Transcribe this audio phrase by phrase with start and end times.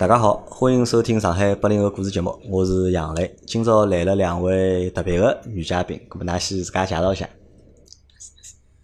[0.00, 3.36] 大家好，欢迎收听上海八零后故事节目，我是杨磊。
[3.46, 7.28] 今朝来了两位特别的女嘉宾，咁么㑚先自家介绍一下。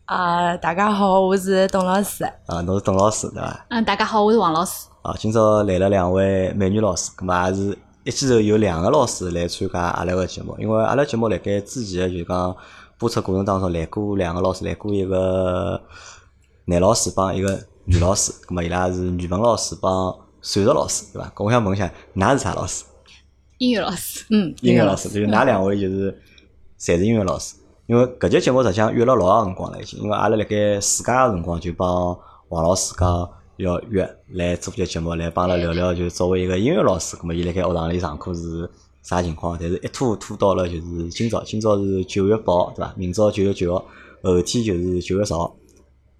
[0.05, 2.23] 啊，大家好，我是董老师。
[2.45, 3.67] 啊，侬是董老师对伐？
[3.71, 4.89] 嗯，大家好，我是王老师。
[5.01, 12.55] 啊，今朝来了两位美女老师，咁么也是一记头有两个老师来参加阿拉个节目，因为阿拉节目辣盖之前个就讲
[12.99, 15.81] 播出过程当中来过两个老师，来过一个
[16.67, 20.15] 男老师帮一个女老师，咁么伊拉是语文老师帮
[20.47, 21.29] 数学老师，对伐？
[21.35, 22.85] 咁我想问一下，㑚是啥老师？
[23.59, 24.25] 音乐老师。
[24.31, 26.13] 嗯，音乐老师，就是㑚两位就是
[26.79, 27.57] 侪是音乐老师。
[27.87, 32.17] 因为搿节节目实际上约了老长辰光了已经，因为阿拉辣盖暑假个辰光就帮
[32.51, 38.71] 王老师讲要约来做节节目，来帮阿拉聊聊，就作为一个音乐老师，葛末伊辣盖学堂里上课是
[39.03, 39.59] 啥情况？
[39.61, 42.95] 但是一拖拖到了就是今朝，今朝是九月八号，对伐？
[42.97, 43.85] 明朝九月九号，
[44.23, 45.57] 后天就是九月十号，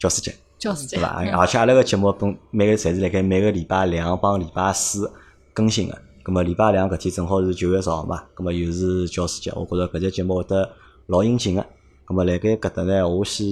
[0.01, 0.35] 教师节。
[0.67, 1.39] 教师节对伐？
[1.39, 5.09] 而且阿拉个节目本每个侪是辣盖每个礼拜两帮礼拜四
[5.55, 5.97] 更新个。
[6.25, 10.69] 咁么礼拜两搿天正好是九月十号嘛，咁么又是教师节，我觉着搿只节目会得
[11.07, 11.65] 老应景个。
[12.05, 13.47] 咁么辣盖搿搭呢，我先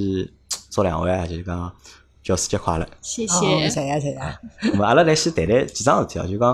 [0.71, 1.73] 祝两位啊，就是讲
[2.25, 2.89] 教师节快乐。
[3.01, 3.69] 谢哦谢。
[3.69, 4.19] 谢谢谢谢。
[4.73, 6.53] 咁么阿拉来先谈谈几桩事体啊，就讲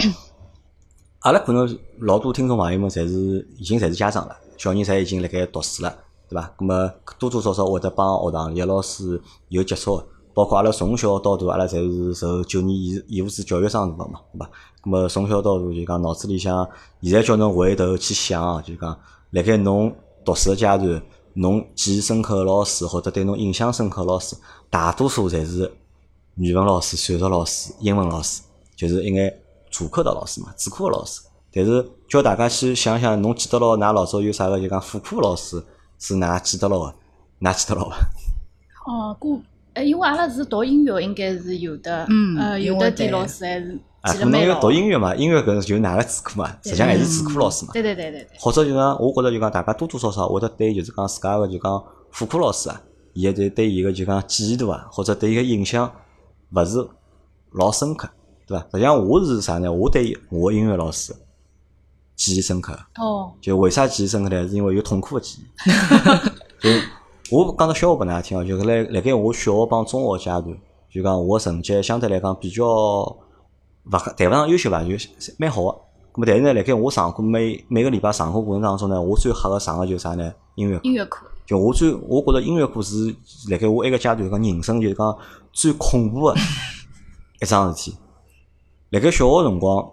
[1.21, 5.97] 阿拉可能老多听众朋友们侪是已经侪是家长了，小人侪已经辣盖读书了，
[6.29, 6.53] 对伐？
[6.59, 10.07] 咁么多多少少会得帮学堂里个老师有接触个，
[10.41, 14.51] 包括阿拉从小到大，阿拉侪是受九年义义务制教育长大个嘛，对伐？
[14.83, 16.67] 咁么从小到大就讲脑子里向，
[17.03, 18.99] 现在叫侬回头去想啊，就讲
[19.33, 21.03] 辣盖侬读书个阶段，
[21.35, 24.35] 侬记忆深刻个老师或者对侬印象深刻个老师，
[24.71, 25.71] 大多数侪是
[26.37, 28.41] 语文老师、数学老师、英文老师，
[28.75, 29.39] 就是一眼
[29.71, 31.21] 主课的老师嘛，主课个老师。
[31.53, 35.63] 但是叫大家去想想，侬记得牢㑚老早有啥个就讲副课老师
[35.99, 36.95] 是㑚记得牢个，
[37.43, 37.97] 㑚记得牢伐？
[38.87, 39.39] 哦，过，
[39.75, 42.07] 呃，因为阿拉是读音乐，应该是有的。
[42.09, 44.71] 嗯呃，有的点老师还是啊，可能要读。
[44.73, 47.73] 音乐嘛，音乐搿是就是㑚个主课嘛，实际上还是主课老师嘛。
[47.73, 48.29] 对对对对对。
[48.39, 52.81] 或者就讲，我觉着就讲，大家多多少少会得对就是讲自家个就讲副课老师啊，
[53.13, 55.91] 伊个对对伊个就讲记忆度啊，或者对伊个印象
[56.53, 56.85] 勿是
[57.53, 58.09] 老深刻，
[58.47, 58.65] 对伐？
[58.73, 59.71] 实际上我是啥呢？
[59.73, 61.15] 我对我个音乐老师
[62.17, 62.79] 记忆深刻。
[62.97, 64.49] 哦，就为啥记忆深刻呢？
[64.49, 65.71] 是因为有痛苦个记忆。
[66.61, 66.71] 就
[67.33, 70.59] 我讲个笑话拨㑚听哦，就是辣辣盖我小学帮中学阶段，
[70.91, 73.17] 就讲我个成绩相对来讲比较勿
[74.17, 74.91] 谈勿上优秀伐，就
[75.39, 75.69] 蛮好个。
[76.13, 80.33] 咁么，但是呢，辣盖我上课每每个礼拜上课过程当中呢，我最吓个上个就是啥呢？
[80.57, 80.81] 音乐课。
[80.83, 81.25] 音乐课。
[81.47, 83.15] 就我最，我觉着音乐课是
[83.49, 85.17] 辣盖我埃个阶段讲人生就是讲
[85.53, 86.35] 最恐怖个
[87.41, 87.97] 一桩事体。
[88.91, 89.89] 辣盖小学辰光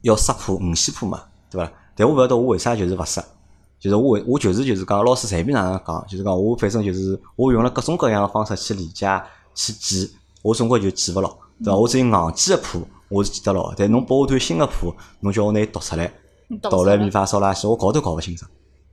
[0.00, 1.70] 要识谱五线谱嘛，对伐？
[1.94, 3.20] 但我勿晓得我为啥就是勿识，
[3.80, 9.22] 就是我为我就是就是讲老师随便哪能讲，就是讲我反正就是我用了各种各样个方式去理解
[9.54, 10.10] 去记，
[10.42, 11.28] 我总归就记勿牢，
[11.62, 11.76] 对伐？
[11.76, 16.12] 我只有硬记个谱我是记得牢，但侬拨我段新个谱，侬叫我拿伊读出来，
[16.48, 18.50] 你懂哆来咪了发嗦拉西，我搞都搞勿清爽。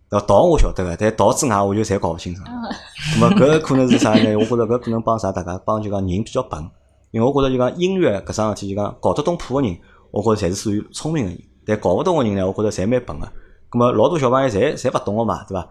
[0.08, 0.26] 对伐？
[0.28, 2.48] 道我晓得个，但道之外我就侪搞勿清爽。
[3.16, 4.36] 咁么搿可能是啥呢？
[4.36, 6.64] 我觉着搿可能帮啥大家帮就讲人比较笨，
[7.10, 9.76] 因为我觉着就讲音乐搿桩事体就讲搞得懂谱个人，
[10.12, 13.28] 我觉着侪是属于聪明个人，但搞勿懂个人呢，我觉着侪蛮笨个。
[13.76, 15.62] 咁么老多小朋友侪侪勿懂个嘛，对伐？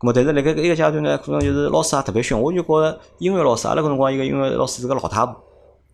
[0.00, 5.36] 咁么但是辣盖搿一个阶段呢，可能就是老师也特别凶，我就觉着音乐老师，阿拉搿辰光一个音乐老师是个老太婆。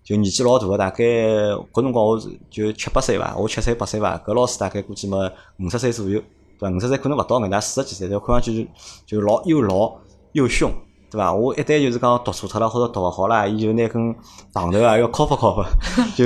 [0.02, 2.18] 就年纪老大个，大概搿辰光我
[2.50, 5.18] 就七八岁伐，我七岁八岁伐，搿老师大概估计嘛
[5.58, 6.18] 五十岁左右，
[6.58, 6.74] 对伐？
[6.74, 8.66] 五十岁可能勿到眼，大四十几岁，但看上去
[9.06, 9.92] 就就老又老
[10.32, 10.72] 又凶，
[11.10, 11.30] 对伐？
[11.30, 14.16] 我一旦就是讲读错脱了或者读勿好啦，伊就拿根
[14.54, 15.68] 棒头啊要敲发敲发，
[16.16, 16.24] 就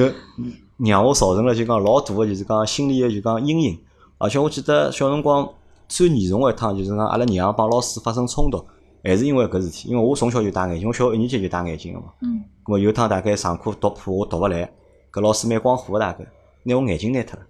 [0.76, 3.78] 让我造成了就讲老大个就是讲心理个就讲阴影。
[4.24, 5.46] 而且我记得小辰光
[5.86, 8.64] 最严重个一趟就是讲阿拉娘帮老师发生冲突，
[9.04, 12.06] 还是因为搿事体，因为我从小就戴眼镜，我小学一年级就戴眼镜个嘛。
[12.22, 12.42] 嗯。
[12.64, 14.72] 咁么有一趟大概上课读谱我读勿来，
[15.12, 16.24] 搿老师蛮光火个大概，
[16.62, 17.44] 拿我眼镜拿脱了。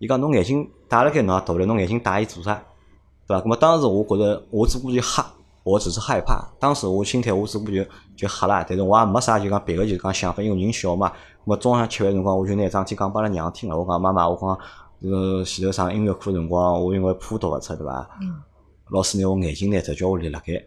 [0.00, 2.62] 伊讲侬眼镜戴辣盖侬也读勿来，侬眼镜戴伊做啥？
[3.26, 3.42] 对伐？
[3.42, 5.24] 咁么当时我觉着我只不过就吓，
[5.64, 6.46] 我只是害怕。
[6.60, 7.82] 当时我心态我只不过就
[8.14, 11.08] 就吓啦，但是我也没啥就讲别个就讲想法，因为人小嘛。
[11.08, 13.78] 咁么中浪向吃饭辰光，我就拿桩事体讲拨阿拉娘听了。
[13.78, 14.58] 我讲妈妈，我讲
[15.02, 18.08] 呃前头上音乐课辰光，我因为谱读勿出，对伐？
[18.20, 18.34] 嗯。
[18.90, 20.62] 老师拿我眼镜拿脱，叫我立辣盖。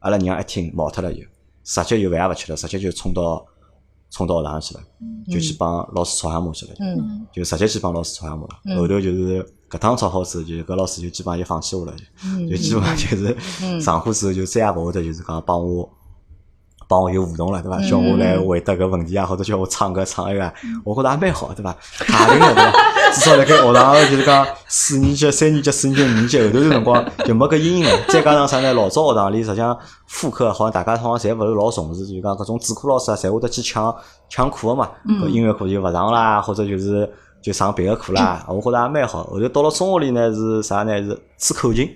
[0.00, 1.20] 阿拉娘一听毛脱了就，
[1.64, 3.44] 直接就饭也勿吃了，直接就冲到
[4.10, 4.80] 冲到学堂去了，
[5.28, 6.72] 就去帮老师吵相骂去了。
[6.80, 7.26] 嗯嗯。
[7.32, 8.60] 就直接去帮老师吵相骂了。
[8.64, 11.94] 嗯后头就是搿趟吵好之后，就搿老师就基本上就放弃我了，
[12.48, 15.88] 就基本上就是嗯上课之后就再也勿会得就是讲帮我
[16.88, 17.80] 帮我有互动了，对伐？
[17.88, 20.52] 叫我来回答搿问题啊，或者叫我唱歌唱一个，
[20.84, 21.76] 我觉着也蛮好，对伐？
[21.98, 22.72] 踏实个对伐？
[23.12, 27.90] 至少辣盖学堂就是讲四年级、三年级、四年级、五年级后头段辰光就没搿阴影了。
[28.08, 28.72] 再加上啥呢？
[28.74, 29.76] 老早学堂里实际上
[30.06, 33.94] 副课好像大家好像侪勿是老重视，就讲搿种主课老师啊，侪会得去抢
[34.28, 34.90] 抢课个嘛。
[35.06, 37.10] 搿音乐课就勿上啦，或者就是
[37.42, 38.44] 就上别个课啦。
[38.48, 39.24] 我觉着也蛮好。
[39.24, 40.96] 后头到了中学里呢是啥呢？
[41.02, 41.88] 是吹口琴，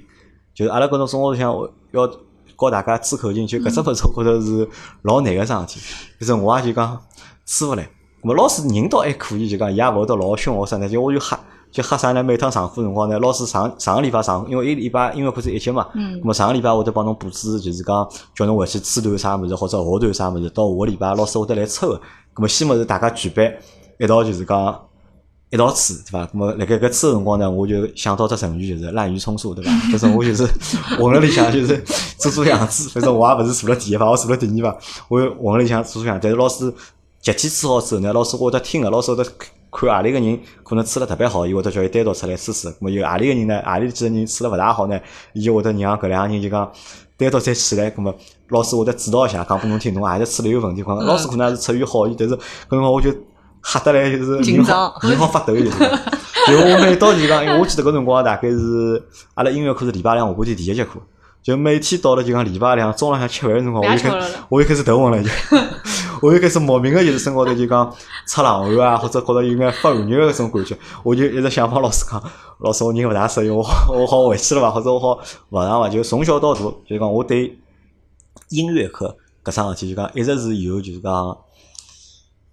[0.55, 1.55] 就是阿拉搿种中学里向
[1.93, 4.69] 要教大家吹口琴，就搿只物事我觉着是
[5.03, 5.81] 老难个桩事体。
[6.21, 6.99] 就是我也就讲
[7.45, 7.89] 吹勿来。
[8.23, 10.89] 咾么老师人倒还可以，就讲伊也勿会得老凶我啥呢？
[10.89, 11.39] 就我就吓，
[11.71, 12.23] 就吓啥呢？
[12.23, 22.01] 每趟上课辰光呢，老师上上个礼拜上，因为一礼拜因为课是一节嘛，嗯咾么上个礼拜会得帮侬布置，就是讲叫侬回去吹段啥物事，或者学段啥物事，到下个礼拜老师会得来抽个。
[22.37, 23.53] 咾么先么是大家举办
[23.99, 24.81] 一道，就是讲。
[25.51, 26.25] 一道吹，对伐？
[26.29, 29.71] 咾么辣盖搿吹个辰光呢，我就想到只成语，就是滥竽充数，对伐？
[29.93, 30.47] 反正我就是
[30.97, 31.77] 混辣里向，就是
[32.17, 32.89] 做做样子。
[32.89, 34.79] 反正我也勿是坐了第一排，我坐了第二排，
[35.09, 36.19] 我混辣里向做做样。
[36.23, 36.73] 但是老师
[37.23, 39.31] 集体吹好之后呢，老师会得听个，老师会得
[39.71, 42.69] 看何里个人可能吹了特别好，伊会得叫伊单独出来试试。
[42.69, 43.63] 咾么有何里个人呢？
[43.65, 45.01] 何里几个人吹了勿大好呢？
[45.33, 46.69] 伊就会得让搿两个人就讲
[47.17, 47.89] 单独再起来。
[47.93, 48.13] 咾么
[48.49, 50.83] 老师会得指导一下，讲拨侬听，侬何里吹了有问题。
[50.83, 53.15] 老师可能也是出于好意，但是搿辰光我就
[53.63, 55.71] 吓得来就是人紧张好人好发抖就是。
[55.71, 59.01] 就我每到就讲，因为我记得搿辰光大概是
[59.35, 60.99] 阿拉音乐课是礼拜两下半天第一节课，
[61.41, 65.31] 就每天到了就讲礼拜两中浪向吃饭个辰光，我就开不要吃了了我就开始头昏了就，
[66.23, 67.93] 我就开始莫名个就是身高头就讲
[68.27, 72.23] 出冷汗啊， 或者觉着有眼发寒热个搿种感觉，我就一直想帮老师讲，
[72.61, 75.19] 老师我人勿大适应，我 我好回去了伐，或者我好
[75.51, 77.59] 勿上伐，就从小到大就讲我对
[78.49, 81.37] 音乐课搿桩事体就讲一直是有就是讲。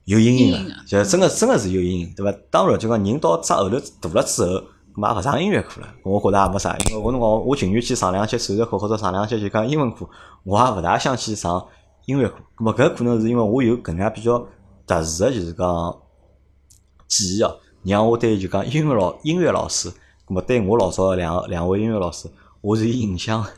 [0.05, 2.35] 有阴影个阴影啊，就真个真个是有阴影，对伐？
[2.49, 3.79] 当然，就讲人到长后头
[4.09, 4.63] 大了之后，
[4.95, 5.87] 咁也勿上音乐课了。
[6.03, 10.09] 我觉着也没啥，因为我辰光我情愿去上两节数学课或者上两节就讲英文课，
[10.43, 11.63] 我也勿大想去上
[12.09, 12.35] 音乐课。
[12.57, 14.39] 咁么搿可能是因为我有搿能介比较
[14.87, 15.97] 特殊个就是讲
[17.07, 19.89] 记忆哦，让我对就讲音乐老音乐老师，
[20.27, 22.27] 咁么对我老早个两两位音乐老师，
[22.61, 23.49] 我是有印象的。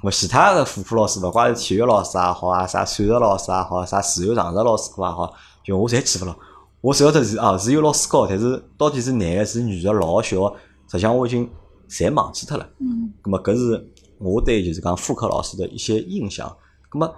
[0.00, 6.36] 我其他的副科老师，勿怪是体育老师也好啊，啥数学老师也好，啥自由常识老师课也好，就我侪记勿牢。
[6.80, 10.56] 我只晓得是啊，是有老师教，但是到底是男个是女个老小个，
[10.86, 11.50] 实际上我已经
[11.88, 12.68] 侪忘记脱了。
[12.78, 16.48] 嗯，咁么搿是我对就是讲副科老师的一些印象。
[16.88, 17.12] 咁么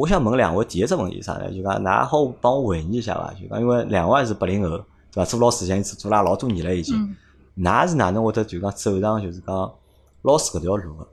[0.00, 1.50] 我想问两位第一只问题是啥呢？
[1.52, 3.34] 就讲㑚好帮我回忆一下伐？
[3.34, 4.68] 就讲因为两位是八零后，
[5.12, 5.24] 对伐？
[5.26, 6.96] 做老师已经做做了老多年了已经。
[6.96, 7.16] 嗯
[7.58, 9.54] 㑚是哪能会得就讲走上就是讲
[10.22, 11.06] 老师搿条路个？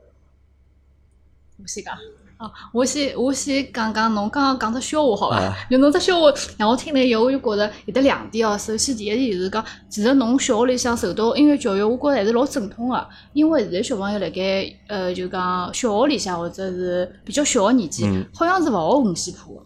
[1.62, 1.98] 我先讲。
[2.38, 5.56] 哦，我先我先讲讲侬刚刚讲只笑话好伐啊？
[5.72, 8.56] 就侬只笑话让我听了以后，我就觉着有得两点哦。
[8.56, 13.07] 首先第一点就是讲，其实侬小学里向受到音乐教育，我觉着还是老正统个。
[13.34, 19.62] 因为现在小朋友辣盖呃，就讲小学里向或者是比较小个年纪嗯，好像是勿学五线谱个。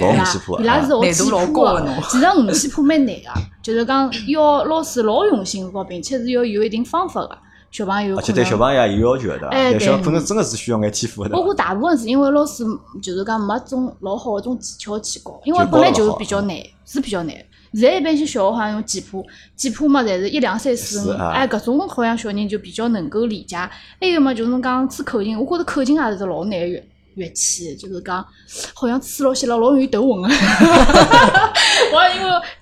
[0.00, 2.02] 老对伐五线谱啊伊拉是学难度老记谱个。
[2.10, 7.38] 其实五线谱蛮难个，就是讲要老师老用心教，并且是要有一定方法个。
[7.76, 11.28] 小朋友而且对小朋友也有要求的，对小可能真个是需要眼天赋的。
[11.28, 12.64] 包括大部分是因为老师
[13.02, 16.56] 就是讲没种老好个种技巧去教，因为本来就是比较难，
[16.86, 17.36] 是比较难。
[17.74, 19.22] 现在一般性小学好像用简谱，
[19.54, 23.54] 简谱嘛，侪是一两三四五，哎，搿种好像小人就比较能够理解。
[23.56, 26.82] 还有嘛，就是侬讲吹口琴，我觉着口琴也是只老难个乐
[27.16, 28.24] 乐器，就是讲
[28.72, 30.28] 好像吹牢些了老容易头昏个。
[31.92, 32.02] 我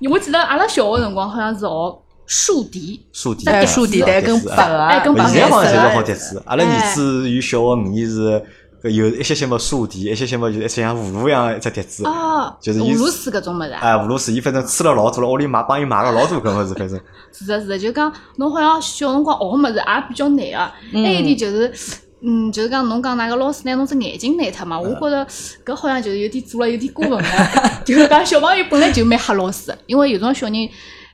[0.00, 8.42] 因为我记得阿拉小学辰光好像是学竖笛，竖笛，哎对竖笛是啊带跟拔啊，哎跟拔现在好像侪是哎好笛子，阿拉儿子有小学五年是
[8.82, 13.80] 有一些些么竖笛，一些些么就是一些像葫芦一样一只笛子，哦，就是葫芦丝搿种物事啊。
[13.80, 17.00] 哎，葫芦丝，伊反正吹了老多了，屋里买帮伊买了老多搿物事，反正
[17.32, 20.58] 是的，是的，就讲侬好像小辰光学个物事也比较难个。
[21.02, 21.72] 还有一点就是，
[22.20, 25.26] 嗯，就是讲侬讲哪个老师拿侬只眼睛拿脱嘛，我觉着
[25.64, 27.82] 搿好像就是有点做了有点过分了。
[27.84, 30.68] 就是讲小朋友本来就蛮吓老师的，因为有种小人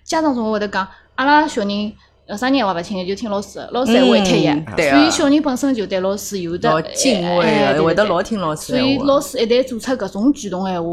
[0.05, 0.89] 家长总会会得讲，
[1.21, 1.93] 阿拉小人。
[2.27, 8.99] 呃，啥人话勿听的，就听老师的，老师还会贴嗯个，对啊所以小人本身就对老师有的敬畏的，哎对会得老听老师所以。
[8.99, 10.89] 老师一旦做出搿种举动闲话，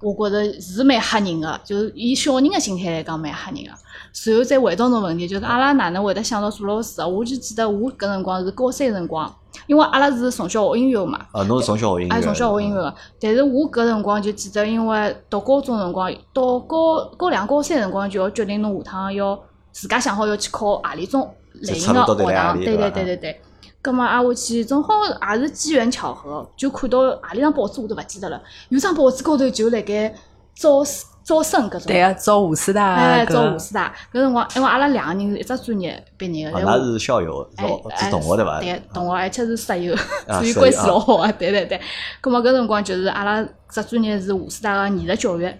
[0.00, 3.70] 我觉着是蛮吓人个，就是以小人个心态来讲蛮吓人个。
[4.14, 7.06] 随后再回到侬问题，就是阿拉哪能会得想到做老师啊？
[7.06, 9.30] 我就记得我搿辰光是高三辰光，
[9.66, 12.94] 因为阿拉是从小学音乐嘛，啊，侬是从小学音乐，还从小学音乐个。
[13.20, 19.38] 但是我搿辰光就记得，因为读高中辰光，到高高两高三辰光就要决定侬下趟要
[19.80, 22.56] 自家想好要去考何里种类型个就出路到底学堂。
[22.58, 23.40] 对对对对对对。
[23.80, 28.42] 葛末挨下去，正好也是机缘巧合，就看到何里张报纸我都勿记得了。
[28.70, 30.12] 有张报纸高头就辣盖
[30.56, 30.82] 招
[31.22, 31.82] 招生搿种。
[31.86, 38.60] 对啊，招武师大哎，搿招武师大，搿辰光因为阿拉两个人是一只专业毕业啊，个，㑚是校友，哎是是同学对伐？
[38.60, 39.94] 对，同学，而且是室友，
[40.26, 41.30] 啊所以关系老好啊。
[41.30, 41.80] 对对对，
[42.20, 45.54] 葛末搿辰光就是阿拉只专业是武师大个艺术教育。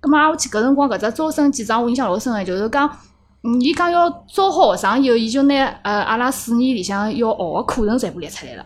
[0.00, 2.92] 葛末我去搿辰光搿只招生简章我印象老深个，就是讲，嗯，
[3.60, 8.64] 伊讲要招好学生以后，伊就拿呃阿拉四年里向要学个课程全部列出来了。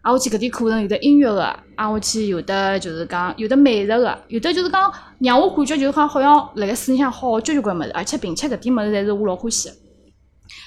[0.00, 1.42] 啊，我去搿点课程有的音乐个，
[1.76, 9.74] 啊，我去有的就是讲有的美术个，有的就是讲让我感觉就是讲好像辣盖书里向好交交关物事，而且并且搿点物事侪是我老欢喜个。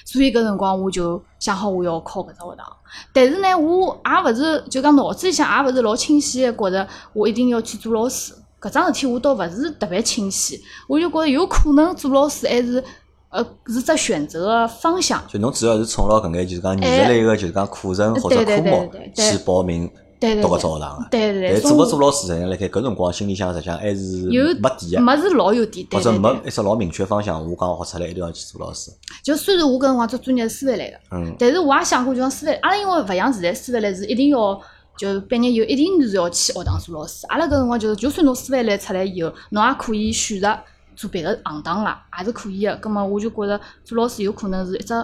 [0.04, 2.66] 所以搿辰光我就想好我要考搿只学堂，
[3.12, 8.32] 但是呢，我也勿是就讲脑子里向也勿是老清晰个，觉着我一定要去做老师。
[8.60, 12.84] 搿桩事体我倒勿是特别清晰，我就觉着有可能做老师还是
[13.32, 15.22] 呃是只选择个方向。
[15.26, 21.08] 就侬主要是冲牢搿眼就是讲艺术类个就是讲课程或者科目去报名读搿只学堂个。
[21.10, 26.12] 对对对，但做勿做老师，实际上辣盖搿辰光心里向实际上还是有没底个，没是老有底，或者。
[26.12, 27.42] 没一只老明确方向。
[27.42, 28.92] 我讲学出来一定要去做老师。
[29.24, 34.60] 就虽然我搿辰光做专业是师范类个，嗯，但是我也想过，就讲师范，阿拉因为勿像现在师范类是一定要
[34.96, 37.26] 就毕业以后一定是要去学堂做老师。
[37.28, 40.56] 阿拉搿辰光就是，就算侬师范类出来以后，侬也可以选择
[41.02, 42.76] 做别个行当啦，也是可以个。
[42.76, 44.94] 葛末我就觉着做老师有可能是一只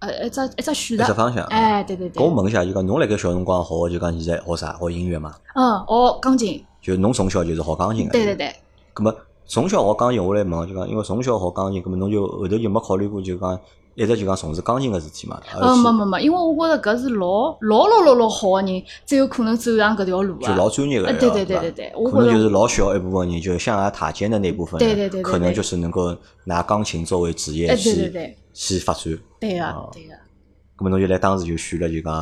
[0.00, 1.04] 呃一只一只选择。
[1.04, 1.44] 一只方向。
[1.44, 4.72] 哎，对对对，搿我问一下，就讲侬辣盖小辰光学就讲现在学啥？
[4.72, 5.32] 学音乐嘛？
[5.54, 8.12] 嗯，学钢琴，就侬从小就是学钢琴个。
[8.12, 8.34] 对对。
[8.34, 8.52] 对，
[8.92, 9.14] 葛么
[9.46, 13.56] 从小学钢琴，我来问，就讲因为从小学钢琴，咁么侬就后头就没考虑过就讲
[13.96, 15.40] 一直就讲从事钢琴个事体嘛？
[15.54, 20.54] 而呃，没没没，因为我觉着搿是老老老老老好个人，才有可能走上搿条路就啊。
[20.54, 29.18] 老专业个，呃对对对对对可能就是老小一部分人，就象牙塔尖的那部分人，对对对可能就是能够拿钢琴作为职业哎，去对对对，去发展。
[29.40, 30.14] 对哦个对个。
[30.78, 32.12] 咾么侬就来当时就选了就讲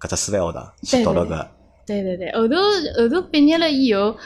[0.00, 1.48] 搿只师范学堂去对对读了搿，
[1.86, 2.56] 对对对，后头
[3.02, 4.16] 后头毕业了以后，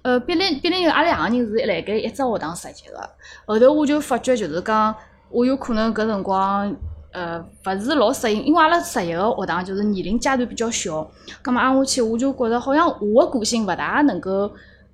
[0.00, 3.10] 呃，毕业毕业以后，阿拉两个人是辣盖一只学堂实习个。
[3.44, 4.94] 后头我就发觉，就是讲，
[5.30, 6.76] 我有可能搿辰光，
[7.12, 11.10] 呃，勿是老适应，因为阿拉实习个学堂就是年龄阶段比较小，
[11.42, 14.50] 葛末挨下去我就觉着好像我个个性勿大能够。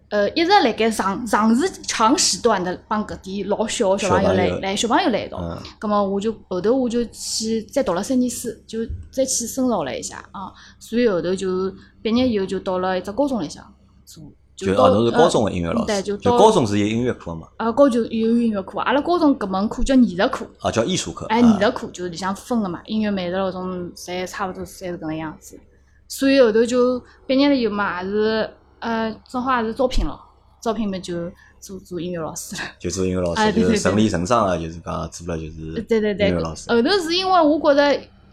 [0.08, 10.52] 呃，一直辣盖长长时长时段的帮搿点老小个小朋友来来小朋友来一道，嗯，咁么我就后头我就去再读了三年书，就再去深造了一下啊。
[10.78, 13.64] 所以后头就毕业以后就到了一只高中里向
[14.04, 25.60] 做，到就哦侬是高中呃个音乐老师，对，就高中是有音乐课嘛，啊高中有音乐课，阿拉高中搿门课叫艺术课，啊叫艺术课，哎，啊艺术课就是里向分个嘛，音乐、美术搿种侪差勿多侪是搿能样子。
[26.08, 30.18] 所以后头就毕业了以后嘛，也是呃正好也是招聘了，
[30.62, 32.62] 招聘嘛就做做音乐老师了。
[32.78, 37.82] 就做音乐老师，就是顺理成章个，就是讲做了就是对对对，音乐老师，后头是因为我觉着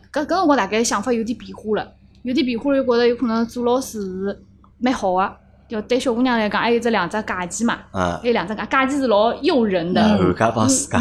[0.09, 4.43] 搿搿辰光大概想法有点变化了，有点变化了，就觉着有可能做老师是
[4.77, 5.42] 蛮好个。
[5.67, 10.01] 就对小姑娘来讲，还有这两只假期嘛，啊还，有两只假假期是老诱人的，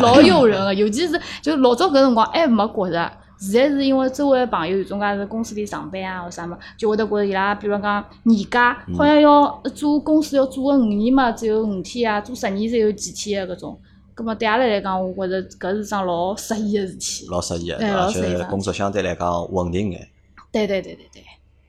[0.01, 0.73] 老诱人个。
[0.75, 13.81] 尤其是就老早搿辰光还没觉着，现在是因为周围的朋友有种介是公司里上班啊或啥么，就会得觉着伊拉比如讲年假嗯好像要做公司要做个五年嘛，只有五天啊，做十年才有几天个搿种。
[14.15, 17.27] 葛末对阿拉来讲，我觉着搿是桩老适意个事体。
[17.31, 17.77] 老适意个？
[17.77, 20.09] 而且工作相对来讲稳定眼。
[20.53, 21.23] 对对对对对。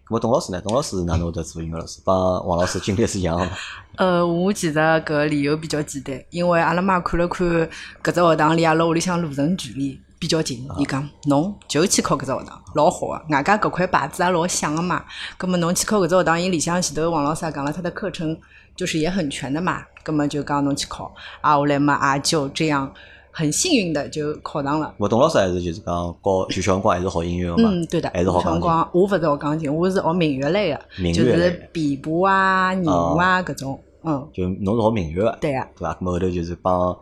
[0.06, 0.62] 咁么董老师呢？
[0.62, 2.02] 董老师哪能会得做音乐老师？
[2.04, 3.52] 帮王老师经历是一样个嘛？
[3.96, 15.06] 呃，我其实搿理由比较简单，因为阿拉妈看了看搿只学堂离阿拉屋里向路程距离比较近，伊讲侬就去考搿只学堂，老好个，外加搿块牌子也老响个嘛。
[15.38, 18.38] 葛末侬去考搿只学堂，伊里向前头王老师也讲了，他的课程
[18.76, 19.84] 就是也很全的嘛。
[20.04, 22.94] 葛末就讲侬去考，啊，后来嘛也就这样
[23.36, 24.94] 很幸运的就考上了。
[24.98, 25.86] 我董老师还是就是讲
[26.24, 27.70] 教就小辰光还是学音乐个嘛？
[27.72, 28.52] 嗯，对的，还是学钢琴。
[28.52, 30.80] 辰光我勿是学钢琴，我是学民乐类的，
[31.12, 33.82] 就是琵琶啊、弦哦啊搿种。
[34.04, 35.94] 嗯，就侬是学民乐个，对啊，对伐？
[35.96, 36.96] 咁么后头就是帮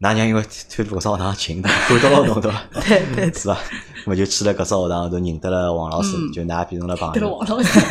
[0.00, 2.62] 㑚娘因为推脱搿只学堂近，管到了侬对伐？
[2.86, 3.54] 对对 是伐？
[4.04, 7.34] 咁么就去了搿只学堂后头认得了王老师，嗯就㑚变成了朋友。
[7.34, 7.80] 王老师。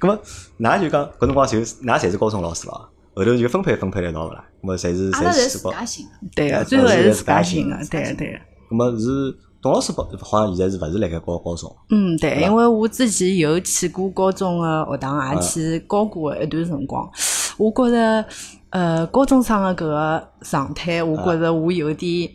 [0.00, 0.18] 咁么
[0.60, 4.44] 㑚就讲搿辰光就㑚侪是高中老师了，后头就分配分配了一道了啦？
[4.62, 5.70] 咁么侪是阿拉侪侪是高。
[5.70, 6.10] 自家寻个。
[6.34, 8.38] 对个，啊最后还是自家寻个，对个对个。
[8.70, 11.74] 咁么是董老师好好像现在是勿是辣盖高高中？
[11.90, 17.08] 嗯，对，因为我之前有去过高中个学堂，也嗯去教过一段辰光。
[17.56, 18.24] 我觉着，
[18.70, 22.28] 呃，高中生个搿个状态，我觉着我有点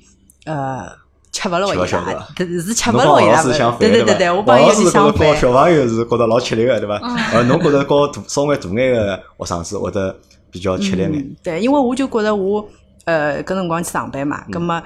[0.45, 0.87] 呃
[1.31, 3.43] 吃勿落伊拉是吃勿落伊拉
[3.77, 5.37] 对对对对，我帮伊有王老师觉着教点相反。
[5.41, 6.97] 小朋友是觉得老吃力个，对伐？
[7.03, 10.15] 嗯呃，侬觉着教大稍微大眼个学生子会得
[10.51, 11.11] 比较吃力眼。
[11.11, 12.67] 嗯，对，因为我就觉着我
[13.05, 14.51] 呃搿辰光去上班嘛，嗯。
[14.51, 14.83] 葛么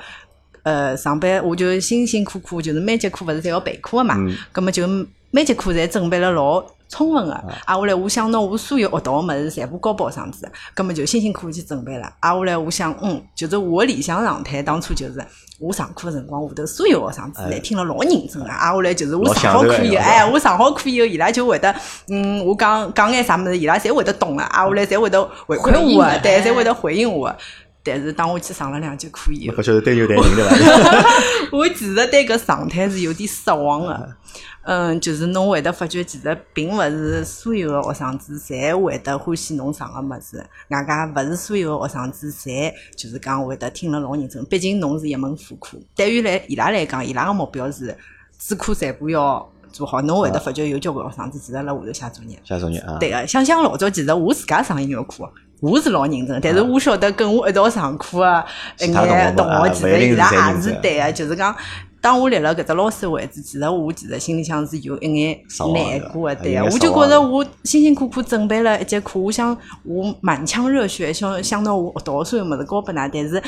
[0.63, 4.87] 呃上班我就辛辛苦苦，就是每节课勿是侪要备课个嘛嗯，葛么就
[5.31, 6.63] 每节课侪准备了老
[6.93, 7.33] 充分个。
[7.65, 12.11] 挨下来我想拿我所有学到个物事全部交拨学生子，葛末就辛辛苦苦去准备了。
[12.19, 15.25] 挨下来我想，嗯，就是我个理想状态，当初就是
[15.59, 18.49] 我上课个辰光，下头所有学生子侪听了老认真个。
[18.49, 21.73] 挨下来就是我上好课以后，哎，我上好课以后，伊拉就会得，
[22.09, 24.43] 嗯，我讲讲眼啥物事，伊拉侪会得懂个。
[24.43, 27.35] 挨下来侪会得回馈我个对，哎侪会得回应我个。
[27.85, 31.05] 但是当我去上了两节课以后勿，晓得对牛弹琴对伐？
[31.51, 34.09] 我其实对搿状态是有点失望个。
[34.65, 40.37] 嗯，就是侬会得发觉，其实并勿是所有个学生子侪会得欢喜侬上个物事，
[40.69, 44.43] 外加勿是所有个学生子侪就是讲会得听了老认真。
[44.45, 47.93] 毕竟侬是一门副科，对于来伊拉来讲，伊拉个目标是
[48.39, 50.01] 主课全部要做好。
[50.01, 52.39] 侬会得发觉有交关学生子其实辣下头写作业。
[52.45, 55.29] 写作业啊，对个，想想老早，其实我自家上音乐课，
[55.59, 58.45] 我是老认真，但是我晓得跟我一道上课个
[58.79, 61.53] 一眼同学其实伊拉也是对个，就是讲。
[62.03, 65.39] 当我立了搿只老师位置，其实我其实心里向是有一眼
[65.73, 73.41] 难过的，对个，我就觉着我辛辛苦苦准备了一节课，我想我满腔热血，想想到我学到的所有物事交拨㑚，但是下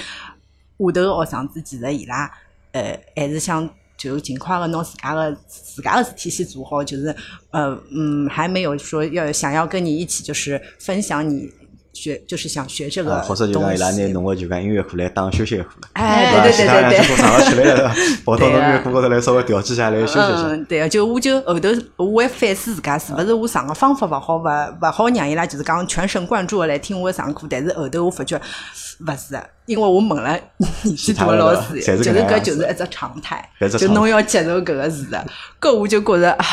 [0.77, 2.31] 头个学生子其实伊拉
[2.71, 7.13] 呃还是想就尽快个拿自家个自家个事体先做好，就是
[7.51, 11.51] 呃嗯还没有说要想要跟你一起就是分享你
[11.95, 15.87] 学就是想学这个啊或者就讲伊拉拿侬个就讲音乐课来当休息课了。
[15.93, 16.43] 哎伐？
[16.43, 16.99] 对对对对对。
[16.99, 20.43] 节课上了起来了，跑到侬音乐课高头来稍微调剂下来休息一下。
[20.47, 28.35] 嗯，对个，就我就后头我会反思自家是勿是我上个方法勿好，勿勿好让伊拉就是讲全神贯注个来听我上课，但是后头我发觉
[28.99, 30.37] 勿是，因为我问了
[30.83, 33.49] 年纪大个老师， 就是搿就是一只常态
[33.79, 35.17] 就侬要接受搿个事实，
[35.61, 36.45] 搿我就觉着啊。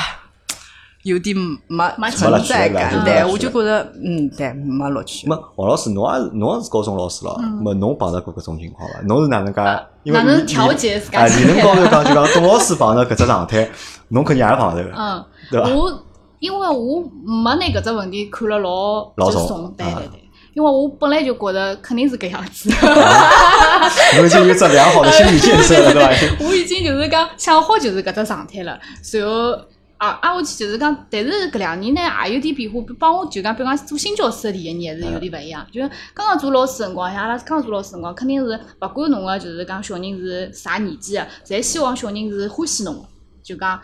[1.02, 5.26] 有点没没存在感，对，我就觉着，嗯，对，没乐趣。
[5.28, 9.00] 那么王老师，侬也是侬也是高中老师了，没侬碰到过搿种情况伐？
[9.08, 9.60] 侬是哪能介？
[10.04, 13.68] 因为哪能调节自家啊，理论高头讲就讲董老师碰到搿只状态，
[14.08, 15.68] 侬肯定也碰到个，嗯，对伐？
[15.70, 16.02] 我
[16.38, 22.70] 因为我没拿搿只问题看了老老重对啊对对，因为我本来就觉得肯定是搿样子，
[24.18, 26.36] 侬已经有只良好的心理建设了，对伐？
[26.46, 29.58] 我已经就是讲想好就是搿只状态了，随后。
[30.02, 35.64] 啊，挨下去就是讲，但是搿两年呢也有点变化，帮我就讲，比如讲做新教师的第一年还是有点勿一样。
[35.70, 43.02] 就是刚刚做老师的辰光，像阿拉刚刚做老师的辰光，肯定是勿管侬个就是讲小人是啥年纪个，侪希望小人是欢喜侬个。
[43.44, 43.80] 就讲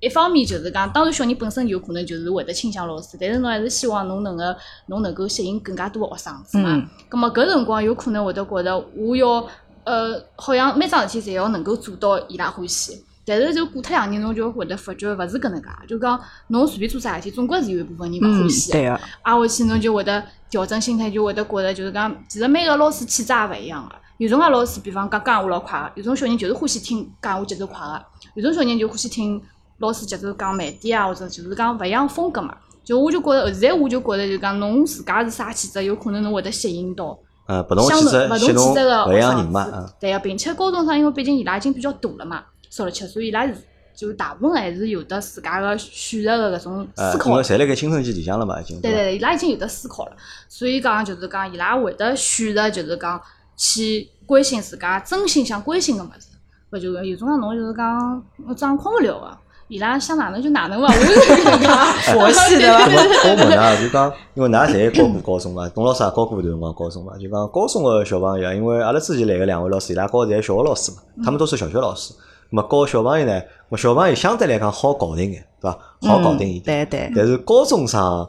[0.00, 4.42] 一方面就是讲，当然小人本身有可能就是会得倾向老师，但是侬还是希望侬能够
[4.86, 6.88] 侬能够吸引更加多个学生子嘛嗯。
[7.10, 9.46] 咁么搿辰光有可能会得觉得我要
[9.84, 13.04] 呃，好像每桩事体侪要能够做到伊拉欢喜。
[13.38, 18.78] 但是就过脱两年，侬就会得发觉勿是搿能介，就讲侬随便做啥事体，总归是有一部分人勿嗯欢喜，的。
[18.78, 23.94] 对个，挨下去侬就会得调整心态，就会得觉着就是讲，其实每个老师气质也勿一样个。
[24.18, 29.40] 有种介老师，比方讲讲闲话老快个，有种小人就是欢喜听讲闲话节奏快个，有种小人就欢喜听
[29.78, 32.54] 老师节奏讲慢点啊，或者就是讲勿一样风格嘛。
[32.82, 37.16] 就我就觉着，现在我就觉着，就讲侬自家是啥气质，有可能侬会得吸引到
[37.46, 39.88] 呃，不同相气质同勿同气质个勿一学生样人嘛，子嗯。
[40.00, 43.54] 对个，并且高中生因为毕竟伊拉已经比较大了嘛，十六七岁，伊拉是
[43.94, 47.30] 就大部分还是有的自家个选择个搿种呃，思考的。
[47.32, 48.80] 因为侪辣盖青春期里向了嘛，已经。
[48.80, 50.12] 对对对，伊拉已经有得思考了，
[50.48, 53.20] 所以讲就是讲伊拉会得选择就是讲
[53.56, 56.28] 去关心自家真心想关心个物事，
[56.70, 61.66] 勿就有种讲侬就是讲我掌控勿了个，伊拉想哪能就哪能伐，我就是搿能介
[62.12, 72.14] 佛系对伐那么我问㑚，就讲，因为㑚侪教过高中嘛，董老师也教过一段辰光高中嘛，就讲高中个小朋友，因为阿拉之前来个两位老师，伊拉教的侪是小学老师嘛，他们都是小学老师。
[72.14, 75.78] 那么教小朋友呢，我小朋友相对来讲好搞定眼，对伐？
[76.02, 76.84] 好搞定一点。
[76.84, 78.28] 嗯对对，但是高中生，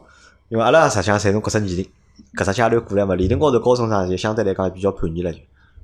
[0.49, 1.85] 因为阿拉实际上侪从搿只年龄、
[2.35, 5.39] 搿只阶段过来嘛，理论高头高中生就相对来讲比较叛逆了就，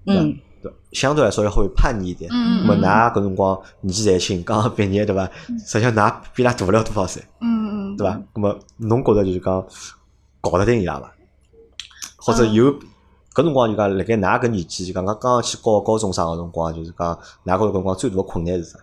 [0.06, 2.30] 嗯，对，相对来说要会叛逆一点。
[2.34, 5.30] 嗯那么㑚搿辰光年纪侪轻，刚刚毕业对伐？
[5.65, 7.23] 实际上㑚比伊拉大勿了多少岁。
[7.41, 8.21] 嗯嗯，对伐？
[8.36, 9.65] 那么侬觉着就是讲
[10.41, 11.12] 搞得定伊拉伐？
[12.17, 12.73] 或者有
[13.38, 18.80] 搿辰光就讲辣盖㑚搿年纪，就讲刚刚去教高中生个辰光，就是讲㑚觉着搿辰光最大个困难是啥？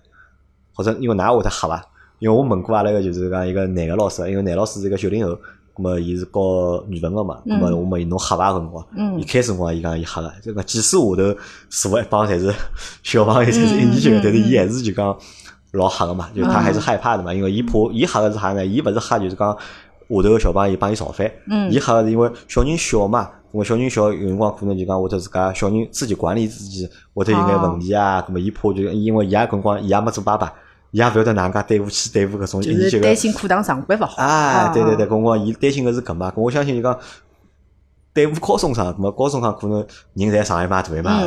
[0.72, 1.84] 或者因为㑚会得吓伐？
[2.20, 5.32] 因为我问过阿拉个就是讲一个男个老师，因为男老师是一个九零后，
[5.74, 8.86] 咁么伊是教语文个嘛，咁么我问伊侬吓伐搿辰光？
[8.96, 11.16] 嗯一开始辰光伊讲伊吓个，就讲即使下头
[11.68, 12.54] 坐个一帮侪是
[13.02, 15.18] 小朋友，侪是一年级个，但是伊还是就讲
[15.72, 18.64] 老吓个嘛，就他还是害怕的嘛，因为伊怕伊吓个是啥呢？
[18.64, 19.58] 伊勿是吓就是讲下
[20.08, 30.52] 头个小朋友帮伊造反，嗯伊吓个是因为小人小嘛，咁么小人小有辰光可能就讲会得自家小人自己管理自己，会得有眼问题啊，咁么伊怕就因为伊也搿辰光伊也没做爸爸，
[30.90, 34.20] 伊也勿晓得哪能介对付去对付搿种一就是年级个担心课堂上班勿好。
[34.20, 36.98] 啊，对对对，啊搿辰光伊担心个是搿嘛，搿我相信就讲
[38.12, 41.20] 对付高中生，搿么高中生可能人侪上一码大一码，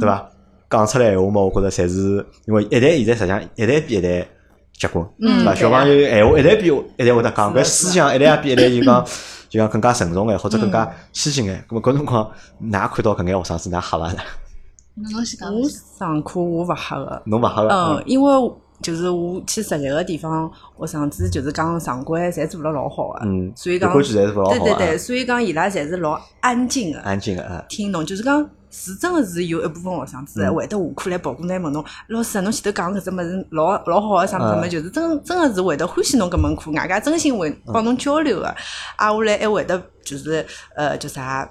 [0.00, 0.28] 对伐？
[0.68, 4.26] 讲出来闲话嘛，我觉着侪是因为一代现在实际上一代比一代
[4.72, 5.54] 结棍，嗯对伐？
[5.54, 9.06] 小朋友闲话一代比一代会得讲，搿思想一代也比一代就讲
[9.52, 11.62] 就讲更加成熟眼，或者更加先进眼。
[11.68, 12.24] 咁么搿辰光，
[12.62, 14.18] 㑚看到搿眼学生子，㑚吓伐呢？
[14.96, 18.32] 我上课我勿吓个，侬勿吓嗯？，因为
[18.82, 28.46] 就是我去实习个地方，学生子就是讲常规侪做了老好个，嗯所以讲规矩侪是老好啊对对对，所以讲伊拉侪是老安静个，安静个啊，听侬就是讲。
[28.74, 34.66] 是真个是有一部分学生子嗯会得下课来跑过来问侬，老师啊，侬前头讲搿只物事老老好个啥物事嗯么？
[34.66, 38.46] 就是真真个是会得欢喜侬搿门课，外加真心会帮侬交流个。
[38.46, 38.56] 啊，
[38.96, 40.42] 下来还会得就是
[40.74, 41.46] 呃叫啥，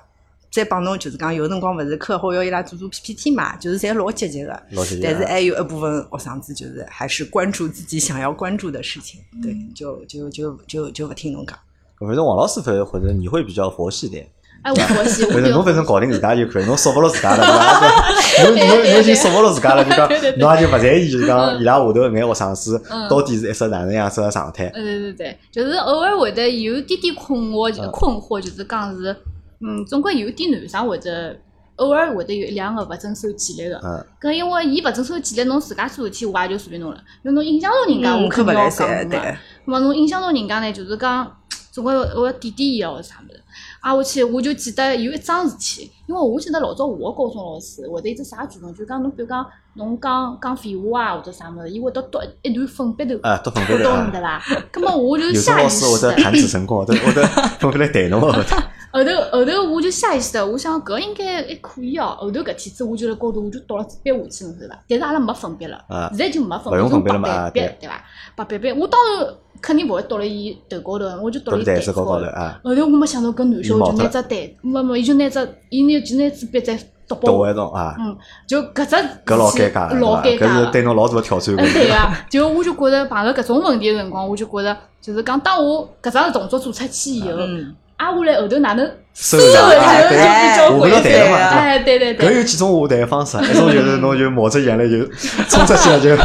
[0.51, 4.51] 再帮侬就是讲有辰光勿是课后要伊拉做做 PPT 嘛，就是侪老积极个。
[4.71, 5.09] 老积极啊。
[5.09, 11.57] 但是还有一部分学生子就是还是关注自己想要关注的事情，对，就就就就就勿听侬讲。
[11.97, 14.27] 反正王老师反或者你会比较佛系点，
[14.63, 18.49] 哎，我佛系， 我反正侬反正搞定自家就可以，侬说服了自家了， 对伐？
[18.49, 24.65] 侬侬侬已经说服了自家了，就讲侬也就勿在意，就是讲伊拉下头搿眼学生子到底是一只哪能样子个状态。
[24.73, 29.15] 呃，对对对，就是偶尔会得有点点困惑，嗯困惑就是讲是，
[29.61, 31.35] 嗯，总归有点男生或者
[31.77, 33.75] 偶尔会得有一两个勿遵守纪律个。
[33.83, 36.97] 嗯，搿因为伊勿遵守纪律，侬自家做事体我也就随便侬了。
[37.23, 41.31] 因为侬影响到人家，我肯定要讲噻，侬对个。，那么侬影响到人家呢，就是讲
[41.71, 43.41] 总归我要点点伊哦啥物事。
[43.79, 49.43] 啊，我去，我就记得有一桩事体，因为我记得老早我个高中老师会得一只啥举动，就讲侬比如讲
[49.73, 54.09] 侬讲讲废话啊或者啥物事，伊会得读一段粉笔头，啊，读来啊。
[54.11, 54.41] 对伐？
[54.71, 57.23] 葛么我就下意老师会识的，得弹指神功，会得会得
[57.59, 58.21] 分别来弹 侬
[58.91, 62.15] 后头后头我就下意识的，我想搿应该还可以哦。
[62.19, 64.79] 后头搿天子我就辣高头我就倒了支笔下去，侬晓得伐？
[64.87, 68.03] 但是阿拉没粉笔了啊，现在就没粉勿用笔，用粉笔了嘛对对伐？
[68.35, 69.27] 白笔笔，我当然
[69.61, 72.31] 肯定勿会倒辣伊头高头，我就倒辣伊台子子高高头头。
[72.31, 76.75] 啊，后头我没想到搿男小孩就拿只台，没没，伊就拿只伊拿就拿支笔再
[77.07, 80.39] 读到拨我，一种啊，嗯，就搿只搿老尴尬的，老尴尬？
[80.39, 80.71] 搿是。
[80.71, 95.05] 对侬老大个挑战 对啊，就我就觉着碰到搿种问题个辰光，我就觉着就是讲，当我搿只动作做出去以后，嗯，挨下来后头哪能收收回去就啊对比较下不回去了台了嘛，哎，对对对，搿有几种下台方式，一种就是侬就冒着眼泪就
[95.49, 96.15] 冲出去了，就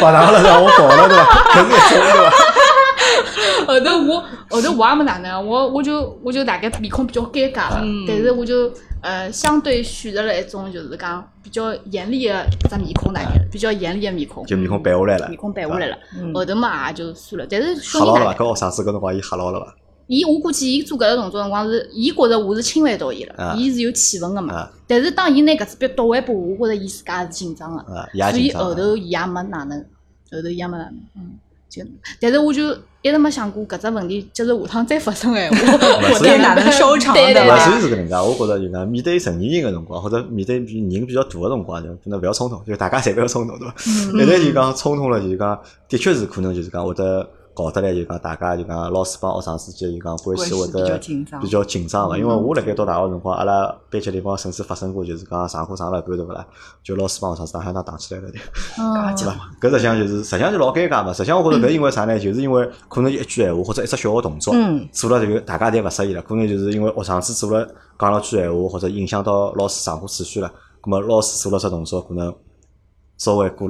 [0.00, 1.24] 把上了让我跑了，对伐？
[1.54, 2.30] 搿是一种对伐？
[3.66, 18.18] 后头我后头我也没哪能，我我就我就大概面孔比较尴尬了，嗯但是我就呃相对选择了一种就是讲比较严厉的一只面孔，大概比较严厉的面孔，就面孔板下来了面，孔板下来了，嗯后头嘛也就算了，但是吓牢了伐？
[18.20, 18.44] 小人大概。
[18.44, 19.66] 搿学生子搿辰光伊吓牢了伐？
[20.10, 23.54] 伊我估计伊做搿个动作辰光是，伊觉着我是侵犯到伊啊。
[23.54, 24.52] 了，伊是有气愤个嘛。
[24.52, 24.72] 啊。
[24.88, 27.84] 但是当伊拿搿支笔倒回拨我，我觉着伊自家是紧张个，
[28.32, 28.52] 所以。
[28.52, 29.78] 后头伊也没哪能，
[30.32, 31.84] 后头伊也没哪能，嗯，就，
[32.20, 35.56] 但是我就一直没想过搿只问题，就是下趟再发生闲话，
[36.02, 37.14] 我所以哪能收场。
[37.14, 37.48] 对 对对。
[37.48, 43.74] 吧勿，所以对，是搿能介，我觉着就讲面对成年人个辰光，或者面对比人比较大个辰光，就可能勿要冲动，就大家侪勿要冲动，对伐？
[43.86, 44.18] 嗯。
[44.18, 45.56] 一旦就讲冲动了，就是讲，
[45.88, 52.18] 的确是可能就是讲会得搞得来，就讲大家就讲老师帮学生之间就讲关系会得紧张比较紧张个。
[52.18, 56.46] 因为我辣盖读大学辰光，阿拉班级里帮甚至发生过，就是讲上课上了一半对勿啦，
[56.82, 58.38] 就老师帮学生子打相打打起来了的。
[58.78, 59.50] 嗯对伐？
[59.60, 61.12] 搿实际上就是，实际上就老尴尬嘛。
[61.12, 62.18] 实际上我觉着搿因为啥呢？
[62.18, 66.22] 就是因为可能一句闲话或者一只小个动作，嗯做了这个大家侪勿适意了。
[66.22, 67.66] 可能就是因为学生子做了
[67.98, 70.50] 讲了句闲话，或者影响到老师上课秩序了。
[70.80, 72.34] 葛么老师做了只动作，可能
[73.18, 73.68] 稍微过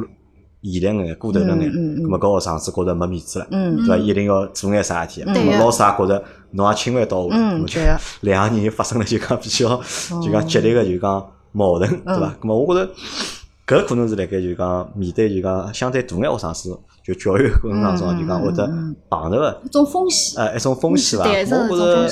[0.62, 3.96] 严厉眼、过头了眼，嗯嗯嗯葛么搿学生子觉着没面子了，嗯对伐？
[3.96, 5.24] 一定要做眼啥事体。
[5.24, 7.80] 葛对呀么老师也觉着侬也侵犯到我了，葛么就
[8.22, 9.80] 两个人发生了就讲比较
[10.22, 12.34] 就讲激烈个就讲矛盾，对伐？
[12.40, 12.90] 葛么我觉着。
[13.66, 18.66] 搿可能是辣盖就讲面对就讲相对大眼学生子就教育过程当中，就讲会得
[19.08, 21.24] 碰着个一种风险，呃一种风险伐？
[21.24, 22.08] 我觉着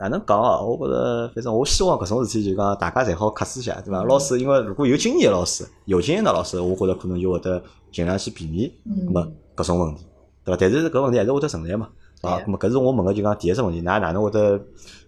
[0.00, 0.58] 哪能讲啊？
[0.62, 4.02] 我觉着反正我希望搿种事体就讲大家侪好克制一下，对伐？
[4.04, 8.70] 老师因为如果有经验的老师，有经验的老师，我觉着可能就会得尽量去避免
[9.06, 10.06] 咁么搿种问题，
[10.42, 10.56] 对伐？
[10.58, 11.88] 但是搿问题还是会得存在嘛，
[12.22, 14.58] 啊，咁么搿是我问个就讲第一只问题，㑚哪能会得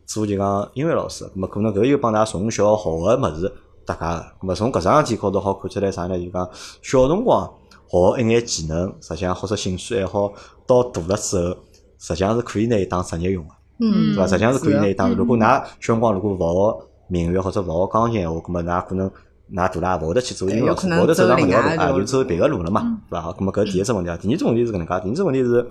[0.04, 1.24] 做就讲音乐老师？
[1.24, 3.50] 咁么可能搿又帮㑚从小学个物事
[3.86, 4.06] 搭界个，
[4.42, 6.18] 咁么从搿桩事体高头好看出来啥呢？
[6.18, 6.46] 就讲
[6.82, 7.50] 小辰光
[7.88, 10.30] 学一眼技能，实际上或者兴趣爱好，
[10.66, 11.56] 到大了之后，
[11.98, 13.54] 实际上是可以拿伊当职业用个。
[13.78, 14.26] 嗯对伐？
[14.26, 15.10] 实际上是可以拿伊当。
[15.12, 19.10] 嗯如果㑚小辰光如果勿学民乐或者勿学钢琴闲话，咁么㑚可能
[19.52, 23.28] 㑚大了也勿会得去做音乐勿会得走上搿条路啊，就走别个路了嘛嗯，对伐？
[23.32, 25.66] 咁么搿第一只问题啊，第二只问题是搿能介，第二只问题是，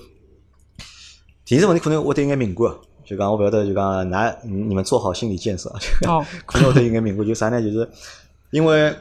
[1.45, 2.67] 第二只问题可能会得有眼敏感，
[3.03, 5.69] 就讲我勿晓得就讲㑚你你们做好心理建设，
[6.07, 7.61] 哦，可能会得有眼敏感，就啥呢？
[7.61, 7.89] 就是
[8.51, 8.93] 因为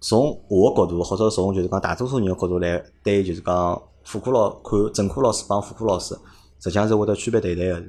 [0.00, 6.14] 从我个角度，或者从就是讲大多数人个角度来对，就是讲副科老看正科老师帮副科老师，
[6.60, 7.82] 实际上是会得区别对待个，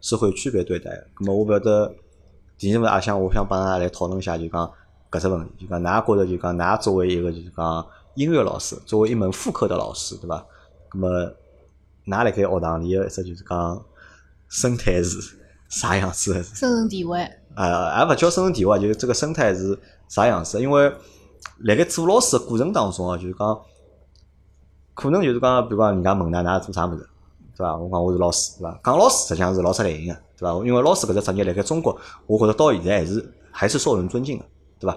[0.00, 1.06] 是会区别对待个。
[1.16, 1.94] 咁么我勿晓得，
[2.58, 4.70] 第二个也想我想帮大家来讨论一下，就讲
[5.10, 10.44] 搿只问题，就讲㑚觉着就讲㑚作为一个就是讲音乐老师，作为一门副科的老师，对伐？
[10.90, 11.08] 咁么，
[12.06, 13.84] 㑚辣盖学堂里个一只就是讲
[14.48, 15.36] 生态是
[15.68, 16.42] 啥样子的？
[16.42, 17.20] 生存地位，
[17.54, 20.60] 呃，也勿叫生存地位，就是这个生态是啥样子？
[20.60, 20.92] 因为
[21.58, 23.60] 辣盖做老师个过程当中啊，就是讲，
[24.94, 27.08] 可能就是讲，比如讲人家问㑚㑚做啥物事，
[27.58, 27.76] 对伐？
[27.76, 28.80] 我讲我是老师，对伐？
[28.84, 30.64] 讲老师实际上是老吃类型个，对伐？
[30.64, 34.44] 因为老师搿只职业辣盖中国，我觉着到现在还是还是受人尊敬个，
[34.78, 34.96] 对伐？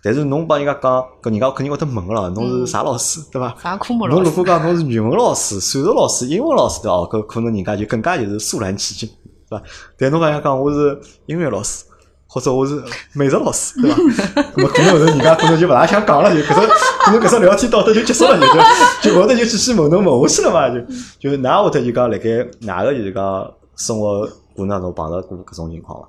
[0.00, 3.56] 但是侬帮人家讲，搿人家肯定会得问个咯，侬是啥老师，对伐？
[3.60, 4.30] 啥科目侬如？
[4.30, 6.94] 果讲侬是语文老师、数学老师、英文老师对伐？
[6.94, 9.08] 哦搿可能人家就更加就是肃然起敬，
[9.48, 9.64] 对伐？
[9.96, 11.84] 但侬讲要讲我是音乐老师，
[12.30, 12.80] 或者我是
[13.14, 13.96] 美术老师，对伐？
[14.54, 16.66] 那么可能后头人家可能就勿大想讲了，就搿只
[17.00, 18.46] 可能搿只聊天到这就结束了，就
[19.10, 20.78] 就就后头就继续问侬问下去了嘛，就
[21.18, 24.20] 就㑚会得就讲辣盖哪个就是讲生活
[24.54, 26.08] 过程当中碰到过搿种情况伐？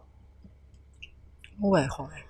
[1.62, 2.21] 我还好哎，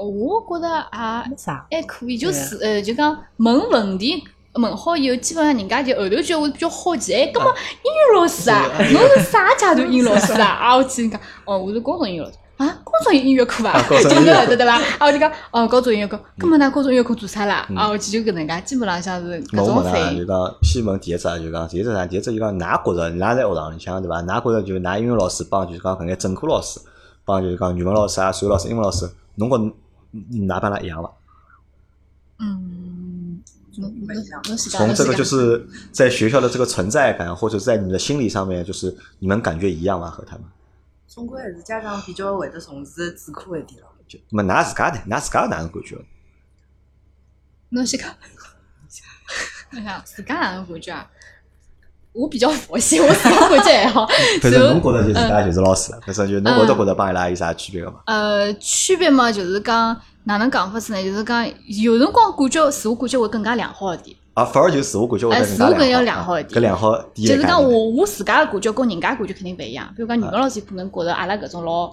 [0.00, 1.66] 我觉着也没啥。
[1.70, 4.22] 还可以，就是呃，就讲问问题。
[4.54, 10.46] 问好以后，基本上人家就后头就会比较好奇，哎，葛么英语老师啊，侬是啥阶段英语老师啊？
[10.48, 14.76] 啊，我去讲，哦，我是高中英语老师啊，高中音乐课啊啊，高中就音乐课 对对伐？
[14.76, 17.68] 啊，我就讲，哦，高中音乐课，葛么㑚高中音乐课做啥啦？
[17.76, 19.66] 啊，我去就搿能介，基本上像是搿种。
[19.66, 22.06] 就讲先问第一只啊，就讲第一只啥？
[22.06, 24.22] 第一只就讲㑚觉着，㑚在学堂里向对伐？
[24.22, 26.80] 㑚觉着就是㑚音乐老师帮就是讲搿眼正课老师，
[27.24, 31.10] 帮就是讲语文老师啊、数学老师、英文老师，侬觉㑚帮㑚一样伐？
[32.38, 33.42] 嗯，
[33.76, 34.16] 侬侬
[34.48, 40.10] 侬是从这个就是在学校的这个存在感，或者在你的心理上面，就是你们感觉一样吗？
[40.10, 40.44] 和他们？
[41.06, 43.88] 总归还是家长比较会得重视主课一点咯。
[44.08, 44.98] 就那么㑚自家呢？
[45.08, 45.96] 㑚 自家哪能感觉？
[47.70, 48.14] 侬先讲，
[49.72, 51.10] 我想自家哪能感觉啊？
[52.12, 54.06] 我比较佛系，我自家感觉还好。
[54.40, 58.00] 反正侬觉着就自嗯家就是老师了，反正就侬觉得觉着帮伊拉有啥区别个嘛？
[58.06, 61.02] 呃，区别嘛，就是讲哪能讲法子呢？
[61.02, 64.16] 就是讲有辰光感觉自我感觉会更加良好一点。
[64.36, 69.90] 啊，反而就自我感觉自我感觉要良好一点搿良好就是讲我我自家的感觉跟人家感觉肯定勿一样。
[69.96, 71.90] 比如讲语文老师可能觉着阿拉搿种老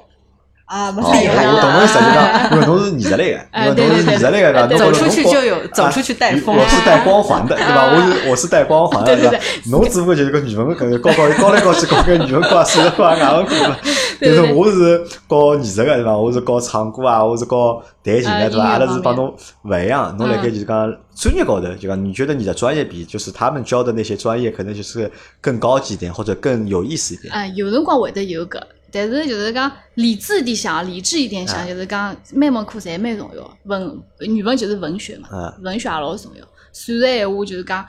[0.65, 2.13] 啊，没哦，啥用我懂侬意思，就啊。
[2.49, 4.59] 讲，因为侬是艺术类的，因哎为侬是艺术类的，对伐？
[4.61, 7.91] 侬对对对走出去就有走出去带风我是带光环的，对吧？
[7.93, 9.43] 我是 我是带光环的，对对吧？
[9.69, 13.77] 侬只不过就是个语文搿个高高高来高去搞个语文课啊、数学课啊、外文课嘛。
[14.21, 16.17] 但是我是搞艺术的，对伐？
[16.17, 18.63] 我是搞唱歌啊，我是搞弹琴的，对伐？
[18.65, 27.33] 啊阿拉是帮侬勿一样，侬辣盖嗯就是讲专业高头，就讲你觉得你的专业比就是他们教的那些专业可能就是更高级一点，或者更有意思一点。
[27.33, 28.59] 啊，有辰光会得有搿，
[28.93, 33.57] 但是就是讲理智一点想，理智一点想，啊就是讲每门课侪蛮重要。
[33.63, 36.45] 文语文就是文学嘛啊，文学也老重要。
[36.71, 37.83] 数学闲话就是讲，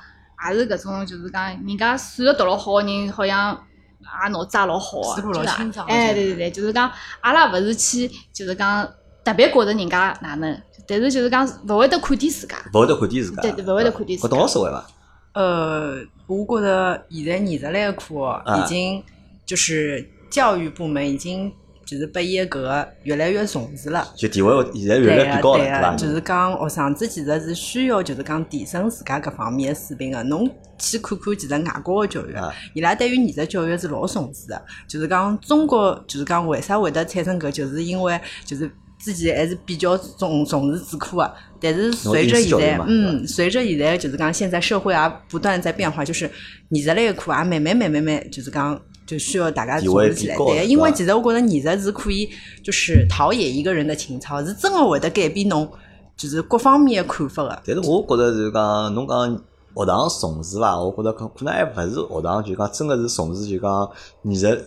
[0.49, 3.63] 也是搿种就是讲，人家数学读了好个人，好像
[4.01, 6.91] 也脑子也老好个，思路老就是清爽哎，对对对，就是讲
[7.21, 8.91] 阿拉勿是去就是讲
[9.23, 12.57] 特别觉着人家哪能，但是就是讲勿会得看低自家。
[12.73, 14.87] 勿会得看低自家，对对勿会得看低自家搿董老师会伐？
[15.35, 19.03] 呃，我觉着现在艺术类个课已经
[19.45, 21.53] 就是教育部门已经
[21.87, 24.05] 就是把伊个搿个越来越重视了。
[24.17, 25.97] 就地位现在越来越变高了，对个，？
[25.97, 30.21] 就是讲学生子其实是需要就是讲提升自家搿方面的水平个。
[30.25, 34.61] 侬去看看其实外国个教育啊，伊拉对于艺术教育是老重视的。
[34.89, 38.69] 就是讲中国就是讲为啥会得产生搿，就是因为就是。
[38.97, 46.31] 之前还是比较重重视主课个，但是随着现在嗯，随着现在就是讲现在社会啊不断在变化，就是
[46.71, 50.37] 艺术类个课也慢慢慢慢慢就是讲就需要大家地位重视起来。
[50.37, 52.29] 对，因为其实我觉得艺术是可以
[52.63, 55.71] 就是陶冶一个人的情操，是真个会得改变侬
[56.17, 57.63] 就是各方面的看法个。
[57.67, 59.31] 但是我觉着就是讲，侬讲
[59.75, 60.79] 学堂重视伐？
[60.81, 63.91] 我觉着可可能还勿是学堂，就讲真个是重视就讲
[64.23, 64.63] 艺术，学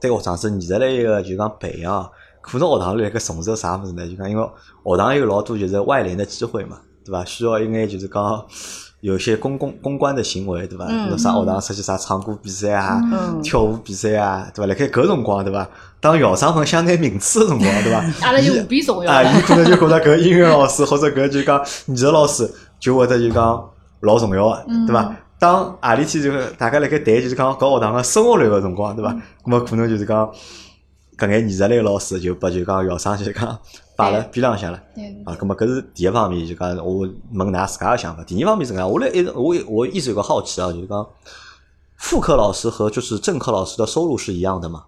[0.00, 2.10] 对学生是艺术类个就讲培养。
[2.42, 4.06] 可能学堂里辣盖重视啥物事呢？
[4.06, 4.42] 就讲因为
[4.84, 7.24] 学堂有老多就是外联的机会嘛，对伐？
[7.24, 8.46] 需要一眼就是讲
[9.06, 10.84] 有些公共公关的行为，对伐？
[10.90, 14.66] 嗯侬啥学堂出去啥唱歌比赛啊、嗯跳舞比赛啊，对伐？
[14.66, 15.64] 辣盖搿辰光，对伐？
[16.00, 18.04] 当校长们想拿名次的辰光，对伐？
[18.26, 19.30] 阿拉就伊无比重要啊，了。
[19.32, 23.64] 伊可能就觉得搿音乐老师 或者搿就讲艺术老师就会得就讲
[24.00, 25.14] 老重要个，对伐？
[25.38, 29.12] 当何里天就是大家辣盖谈就是讲搞学堂个生活率个辰光，对伐？
[29.44, 30.28] 咁么可能就是讲
[31.16, 33.58] 搿眼艺术类个老师就把就讲校长就讲
[33.96, 34.82] 摆辣边浪向了。
[34.94, 38.22] 对啊，咁么搿是第一方面，就讲我问㑚自家个想法。
[38.24, 41.06] 第二方面是搿样，我来一直我我一直有个好奇啊，就是讲
[41.96, 44.84] 副科老师和就是正科老师的收入是一样的吗？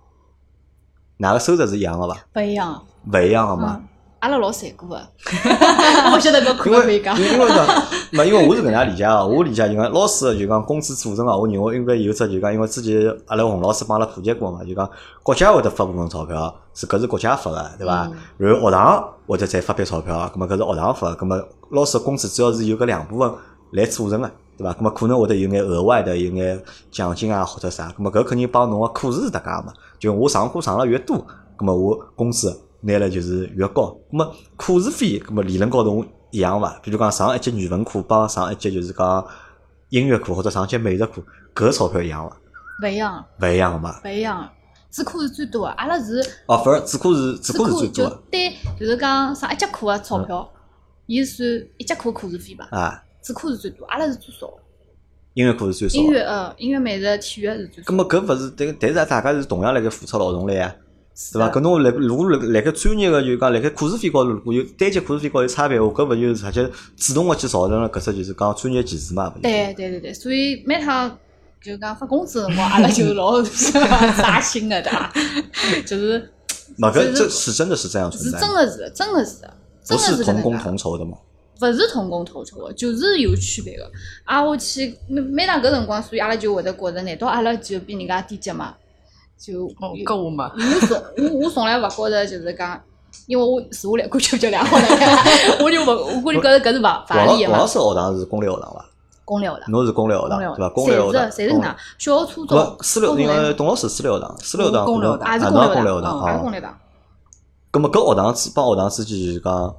[1.16, 2.16] 哪个收入是一样的伐？
[2.32, 2.84] 不一样。
[3.12, 3.80] 勿一样个嘛？
[3.80, 3.88] 嗯，
[4.20, 4.96] 阿拉老残酷个，
[6.10, 7.16] 我勿晓得搿可因为勿可以讲。
[7.20, 7.46] 因为
[8.10, 14.88] 没因为我是搿能样理解啊，我理解就讲老师的就讲工资组成啊，我认为应该有只就讲，因为之前阿拉洪老师帮阿拉普及过嘛，就讲
[15.22, 18.10] 国家会得发部分钞票，是搿是国家发个，对伐？
[18.38, 23.30] 然后学堂会得再发笔钞票，葛末搿是学堂发的，葛末老师的工资主要是由搿两部分
[23.72, 24.72] 来组成个，对伐？
[24.72, 29.72] 咁么可能会得有眼额外的有眼奖金啊或者啥，咁么搿肯定帮侬个课时是搭界个嘛。
[30.00, 31.18] 就我上课上了越多，
[31.56, 33.96] 咁么我工资拿了就是越高。
[34.10, 36.78] 咁么课时费，咁么理论高头一样伐？
[36.82, 39.26] 比如讲上一节语文课帮上一节就是讲
[39.88, 41.22] 音乐课或者上一节美术课，
[41.54, 42.36] 搿钞票一样伐？
[42.82, 44.00] 勿一样，勿一样个嘛。
[44.04, 44.48] 勿一样。
[44.90, 50.50] 主课是最多个，阿拉是哦，反而主课是主课是最就多的单就是讲上一节课个钞票，
[51.06, 52.68] 伊是算一节课课时费吧？
[52.70, 53.02] 啊。
[53.20, 54.48] 主课是最多，阿拉是最少。
[55.34, 56.02] 音乐课是最少的。
[56.02, 57.92] 音乐呃，音乐、美术、体育是最少。
[57.92, 60.74] 咁么搿勿是，但但是大家是同样辣盖付出劳动力啊，
[61.32, 61.48] 对伐？
[61.48, 69.32] 的搿侬来如果辣辣盖专业个就讲辣盖课时费高头，如果有单节课时费高头有差别，话，搿勿就是直接主动个去造成了搿只就是讲专业歧视嘛？
[69.36, 71.18] 勿对对对对，所以每趟
[71.60, 73.42] 就讲发工资的辰光，阿拉就老
[74.16, 75.12] 扎心个，对伐？
[75.84, 76.30] 就是
[76.76, 79.54] 嘛，搿是这是真的是这样存是在是，真的是真的是的，
[79.88, 81.18] 不真的是同工同酬的嘛？
[81.60, 83.90] 勿是同工同酬个，就是有区别的。
[84.22, 88.76] 啊，我去每每当搿辰光，所以阿拉就会得觉着，难道阿拉就比人家低级嘛？
[89.38, 90.96] 就哦，搿我嘛， 我从
[91.40, 92.80] 我我从来勿觉着就是讲，
[93.26, 94.84] 因为我自我来感觉比较良好的，
[95.64, 97.56] 我就勿我就觉着搿是勿勿王合理个嘛。
[97.56, 98.84] 老王老师学堂是公立学堂伐？
[99.24, 100.68] 公立学堂，侬是公立学堂对伐？
[100.70, 106.78] 公立学堂，侪是侪是搿能，小学、初中、搿私立，因为董老师私立学堂，私立学堂公立也是啊，公立学堂，侬也公立学堂嗯也是啊公立学堂。
[107.70, 109.76] 咁么搿学堂之帮学堂之间就是讲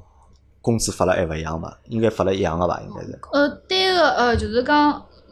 [0.61, 1.73] 工资发了还勿一样嘛？
[1.89, 2.79] 应该发了一样个伐？
[2.81, 3.19] 应该是。
[3.33, 4.91] 呃，单个呃，就是讲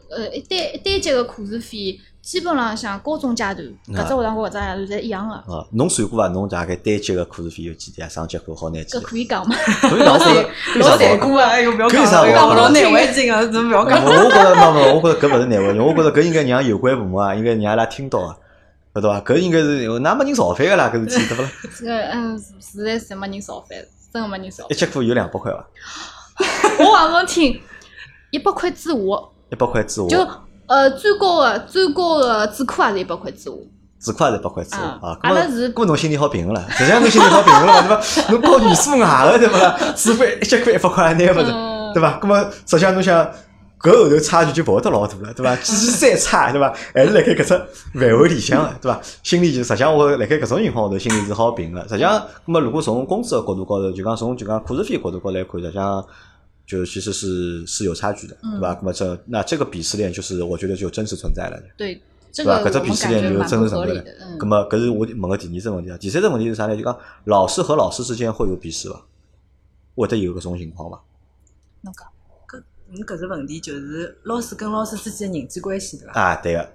[0.10, 5.34] 呃，一单一单节个课时费，基本上像高中阶段，搿只学堂和搿只阶段侪一样个。
[5.36, 6.28] 啊，侬算过伐？
[6.34, 8.10] 侬大概单节个课时费有几钿啊？
[8.10, 9.02] 上节课好拿几搿？
[9.02, 9.56] 可以讲吗？
[9.56, 11.48] 可以 讲，我觉着可以老讲残酷啊！
[11.48, 13.40] 哎哟，不要讲了，啥我老难为情啊！
[13.46, 14.04] 真不要讲。
[14.04, 18.36] 我觉着没没，我觉着搿勿是难为情，我觉着搿应该让有关部门啊，应该让伊拉听到啊，
[18.94, 19.22] 晓得伐？
[19.22, 21.50] 搿应该是哪没人造反个啦，搿事体对勿啦？
[21.80, 23.80] 这个嗯，实在是没人造反，
[24.12, 24.74] 真个没人烧一。
[24.74, 25.66] 节课有两百块伐？
[26.84, 27.58] 我网上听
[28.32, 28.98] 一百块之下，
[29.50, 30.28] 一百块之下，就
[30.68, 33.52] 呃最高个最高个智库也是一百块之下。
[34.00, 35.18] 只块是一百块之下嗯啊。
[35.22, 38.32] 阿拉是搿么侬心里好平衡了，实际上侬心里好平衡了嘛，对伐？
[38.32, 39.78] 侬高语数外个对勿啦？
[39.96, 42.20] 只费一节课一百块，拿勿是，嗯对伐？
[42.22, 43.28] 搿么实际上侬想。
[43.80, 45.56] 搿后头差距就勿会得老大了，对伐？
[45.58, 46.74] 即使再差，对伐？
[46.96, 47.44] 还是辣盖搿只
[47.94, 49.00] 范围里向个， 对伐？
[49.22, 51.88] 心里就实际上我辣盖搿种情况下头，心里是好平衡个。
[51.88, 56.04] 实际上，搿么如果从工资个角度高头，就讲从就讲课时费角度高头来看，实际上
[56.68, 58.78] 就其实是是有差距的，对吧？
[58.82, 61.58] 那么这那这个鄙视链就是我觉得就真实存在了。
[61.78, 62.00] 对，
[62.30, 62.60] 这对伐？
[62.60, 64.02] 搿只个鄙视链就真实存在的。
[64.20, 65.98] 嗯咁，么搿是我问个第二只问题啊。
[65.98, 66.76] 第三只问题是啥呢？
[66.76, 69.02] 就讲老师和老师之间会有鄙视伐？
[69.96, 71.02] 会得有搿种情况伐？
[71.82, 72.06] 侬讲
[72.50, 76.14] 搿你搿只问题就是老师跟老师之间的人际关系对伐？
[76.20, 76.70] 啊，对个。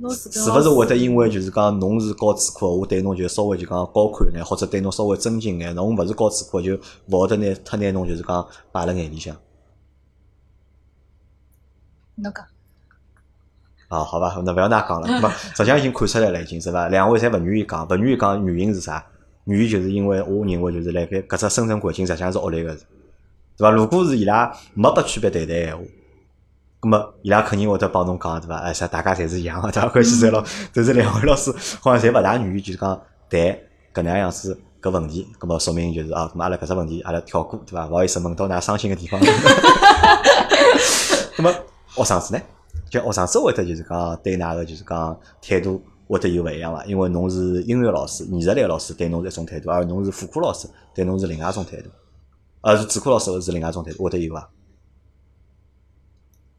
[0.00, 6.76] 是勿是会得因为就是讲侬是教主课，我对侬就稍微就讲高看眼，或者对侬稍微尊敬眼，侬勿是教主课就
[7.06, 9.36] 勿会得拿太拿侬就是讲摆辣眼里向
[12.16, 12.44] 侬讲
[13.88, 14.02] 啊？
[14.02, 14.42] 好吧？
[14.44, 16.88] 那勿要那讲了，咁么 实际上已经看出来了，已经是伐？
[16.88, 19.04] 两位侪勿愿意讲，勿愿意讲原因是啥？
[19.44, 22.82] 原因就是因为我认为就是辣盖搿只生存环境实际上是恶劣个，对
[23.58, 23.70] 伐？
[23.70, 25.84] 如果是伊拉没拨区别对待闲话。
[26.82, 28.56] 咁么，伊拉肯定会得帮侬讲，对伐？
[28.56, 29.88] 哎，啥大家侪是一样个，大家？
[29.88, 30.42] 关系侪老，
[30.74, 33.40] 但是两位老师好像侪勿大愿意，就是讲谈
[33.94, 35.28] 搿能样子搿问题。
[35.38, 37.86] 咁么说明就是啊，咁阿拉搿只问题阿拉跳过，对伐？
[37.86, 39.20] 勿好意思问到㑚伤心个地方。
[41.36, 41.54] 咁么
[41.94, 42.42] 学生子呢？
[42.90, 46.84] 就学生子会得就是讲对㑚个就是讲态度会得有勿一样伐？
[46.84, 51.88] 因为侬是音乐老师、艺术类老师，对侬是一种态度，而侬是副科老师，对侬是另外一种态度。
[52.60, 54.48] 而是主课老师是另外一种态度，会得有伐？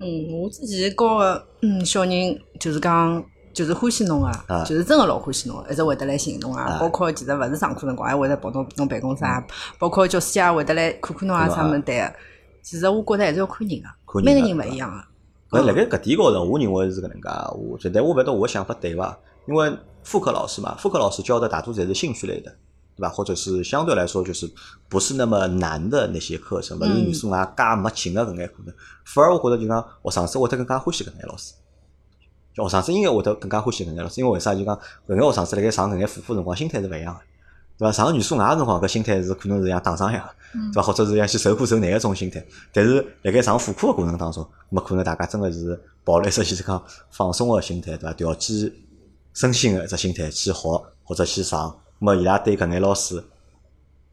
[0.04, 3.24] 嗯，我之前教个嗯小人就是讲。
[3.54, 6.80] 就是欢喜侬啊啊，就是真个老欢喜侬，一直会得来寻侬啊啊。
[6.80, 9.46] 包括其实勿是上课辰光，还会得跑到侬办公室啊，
[9.78, 12.13] 包括教师节也会得来看看侬啊啥物事对个。
[12.63, 15.60] 其实我觉得还是要看人个，每个人勿一样个。
[15.60, 17.30] 搿辣盖搿点高头，我认为是搿能介。
[17.56, 19.16] 我觉得我勿晓得我个想法对伐？
[19.48, 22.52] 因为副科老师嘛，副科老师教的大多侪是兴趣类的，
[22.96, 23.10] 对吧？
[23.10, 24.50] 或者是相对来说就是
[24.88, 28.74] 不是那么难的那些课程，勿是嗯语数外介没劲的搿眼课程。
[29.06, 31.54] 反而我觉得就讲学生子会得更加欢喜搿眼老师。
[32.54, 34.54] 就学生子应该会得更加欢喜搿眼老师，因为为啥？
[34.54, 34.76] 就讲
[35.08, 37.22] 搿眼学生子辣盖上搿眼辅课辰光，心态是勿一样的，
[37.80, 37.92] 对伐？
[37.92, 40.30] 上语数外个辰光，搿心态是可能是像打仗一样，
[40.72, 40.84] 对伐？
[40.84, 42.46] 或者是像去受苦受难一种心态。
[42.72, 48.14] 但是辣盖上辅课个过程当中，咁么可能大家真个是抱了一只就是讲放松个心态，对伐？
[48.14, 48.72] 调剂
[49.34, 53.24] 身心个一只心态去学或者去上，咁么伊拉对搿眼老师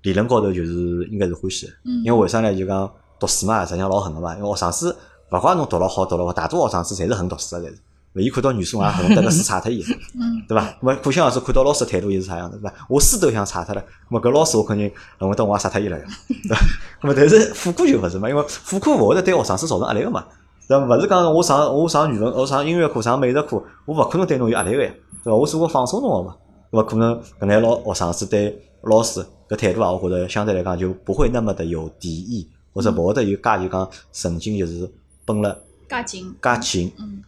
[0.02, 2.54] 理论高头就是应该是欢喜的，嗯因为为啥呢？
[2.54, 4.96] 就讲读书嘛，实际上老狠个嘛，因为学生子
[5.30, 7.78] 勿怪侬读了好读了坏，大多学生子侪是很读书个，侪是。
[8.14, 9.84] 伊看到语数外恨得个书差脱伊，
[10.18, 10.64] 嗯对伐？
[10.64, 12.74] 咁么可想而知，看到老师态度又是啥样子，对伐？
[12.88, 16.56] 我书都想差脱了，咁么搿老师我肯定恨不得我也杀脱伊了呀， 对伐？
[17.02, 20.24] 咁么但是副科就勿是嘛，因为副科勿会得对学生子造成压力个嘛，
[20.66, 24.90] 但勿是讲我上我上语文，我上音乐课，上美术课，我勿可能对侬有压力个呀，
[25.22, 25.36] 对伐？
[25.36, 26.36] 我是我放松侬个嘛，
[26.70, 26.82] 对伐？
[26.82, 34.90] 可能搿眼老学生子对老师搿态度啊，我觉着相对来讲就不会那么的有敌意，或者勿会得有介就讲神经就是
[35.24, 35.58] 绷了
[35.88, 37.22] 介紧，介紧，嗯，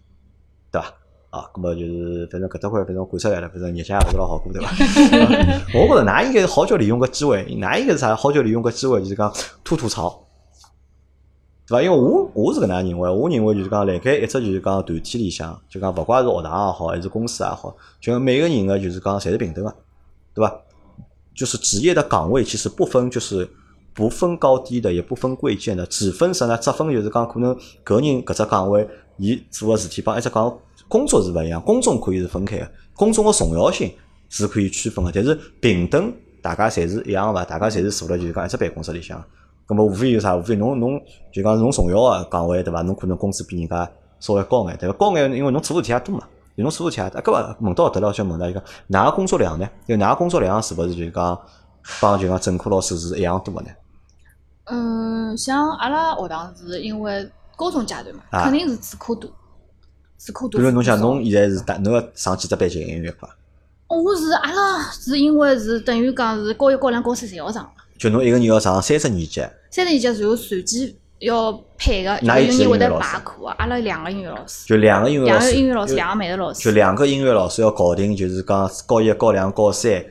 [0.70, 0.94] 对伐？
[1.30, 4.70] 啊，那么就是反正搿搭块反正看出来了，反正日脚也勿是老好过，对伐？
[5.74, 8.14] 我觉着㑚应该是好叫利用搿机会，㑚应该是啥？
[8.14, 9.32] 好叫利用搿机会就是讲
[9.64, 10.21] 吐吐槽，
[11.72, 11.82] 对伐？
[11.82, 19.74] 因为我我是搿能样认为，我认为就是讲辣盖一只就是讲团体里向，就讲勿管是学堂也好，还是公司也好，就每个人个就是讲侪是平等个，
[20.34, 20.54] 对伐？
[21.34, 23.48] 就是职业的岗位其实不分就是
[23.94, 26.58] 不分高低的，也不分贵贱的，只分啥呢？
[26.58, 30.58] 只分就是讲可能搿人搿只岗位，伊做个事体帮一只岗
[30.88, 33.90] 工作是勿一样，工种可以是分开个，工种个重要性
[34.28, 36.12] 是可以区分个，但是平等
[36.42, 37.44] 大家侪是一样个伐？
[37.46, 39.24] 大家侪是坐辣就是讲一只办公室里向，
[39.72, 40.36] 葛末无非有啥？
[40.36, 41.00] 无非侬侬
[41.32, 42.82] 就讲侬重要个岗位对伐？
[42.82, 44.94] 侬可能工资比人家稍微高眼，对伐？
[44.96, 46.22] 高眼因为侬做事体也多嘛。
[46.56, 49.66] 侬做事体也多，搿么问到搿搭了，就问了一个，㑚个工作量呢？
[49.88, 51.40] 就㑚个工作量是勿是就是讲
[52.00, 53.70] 帮就讲正科老师是一样多个呢？
[54.64, 59.30] 嗯，像阿拉学堂是因为高中阶段嘛，啊肯定是主科多，
[60.18, 60.60] 主科多。
[60.60, 63.34] 比如侬像辅科少侬现在是大，侬要上几只班级音乐课啊？
[63.88, 67.68] 我是阿拉是因为是等于讲是高一、高两、高三侪要上，
[67.98, 69.42] 就侬一个人要上三十年级，
[69.72, 73.12] 三年级然后随机要配个，就哪有几有人会得个音乐老师？
[73.12, 73.54] 排课啊。
[73.58, 80.04] 阿拉两个音乐老师，就两个音乐老师，个音乐老师，两个美术老师，就两个音乐老师要搞定，就是讲高一、高两、高三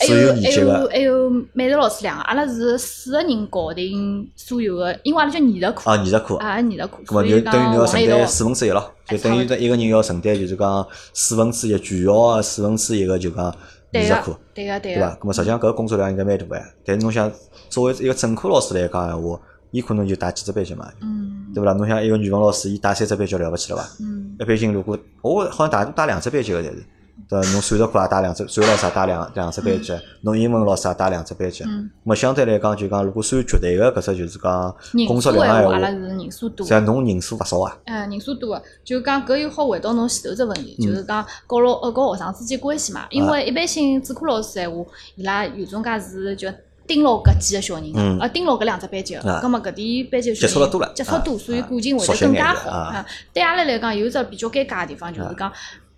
[0.00, 13.54] 还所有有还有年级个还有美术老师两个，阿拉是四个人搞定所有个，因为阿拉叫艺术课啊艺术课，啊艺术课，那么就等于侬要承担四分之一咯，就等于一个人要承担就是讲四分之一全校个四分之一个就讲
[14.02, 14.38] 艺对术课个。
[14.54, 15.14] 对个对对伐？
[15.14, 17.30] 个，咁么实际上搿个工作量应该蛮大个，但是侬想
[17.68, 19.40] 作为一个正科老师来讲闲话，
[19.70, 21.72] 伊可能就带几只班级嘛，嗯对勿啦？
[21.74, 23.88] 侬想一个语文老师，伊带三只班级了勿起了伐？
[24.00, 26.84] 嗯一般性如果我好像带带两只班级个侪是，
[27.28, 27.40] 对？
[27.52, 29.92] 侬数学课也带两只，数学老师也带两两只班级，
[30.22, 31.64] 侬英文老师也带两只班级。
[31.64, 36.70] 嗯，咁么相对来讲，就讲如果算绝对个搿只就是讲人工数闲话，作量个闲话，阿拉是人数多实际。
[36.70, 37.76] 上侬人数勿少啊。
[37.86, 43.06] 嗯，人数多个，就讲搿又好回到侬前头只问题，嗯就是讲教老呃教学生之间关系嘛。
[43.10, 44.84] 因为一般性主课老师闲话，
[45.16, 46.48] 伊拉有种介是就
[46.86, 52.70] 盯牢搿几个小人嗯个，呃盯牢搿两只班级个啊，葛末搿点班级接触了多了啊接触多，所以啊感情会得更加好。
[52.70, 55.50] 啊啊，对阿拉来讲有一只比较尴尬个地方，就是讲。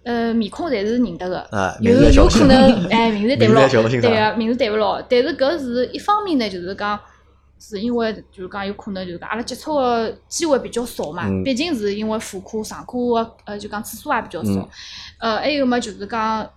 [0.07, 2.55] 呃，面孔侪是认得个啊，有有可能
[2.91, 5.03] 哎，名字对勿牢，对个，名字对勿牢。
[5.03, 6.97] 但是搿是一方面呢，就是讲，
[7.59, 14.69] 是因为就是讲有可能就是讲阿拉接触个机会比较少嘛嗯，毕竟是因为副科上课个呃就讲次数也比较嗯少。
[15.19, 16.49] 呃，还有么就是讲，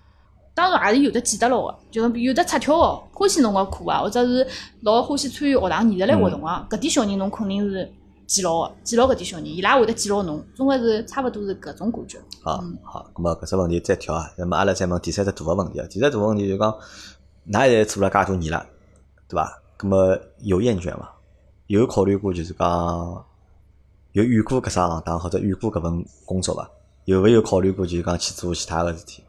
[0.54, 4.46] 当然也是有的记得牢个，就是有的出挑个，欢喜侬个课啊，或者是
[4.82, 7.92] 老欢喜参与学堂艺术类活动个，搿点小人侬肯定是
[8.30, 12.20] 记牢个，记牢搿点小人，伊拉会得记牢侬，总归是差勿多是搿种感觉。
[12.44, 15.88] 好好，咁么搿只问题再跳啊，那么阿拉再问第三只大个问题啊。
[15.90, 16.72] 第三只大个问题就讲，
[17.52, 18.64] 㑚现在做了介多年了，
[19.28, 19.62] 对伐？
[19.80, 21.12] 咁么有厌倦伐？
[21.66, 23.26] 有考虑过就是讲，
[24.12, 26.70] 有遇过搿只行当或者遇过搿份工作伐？
[27.06, 29.24] 有勿有考虑过就是讲去做其他个事体？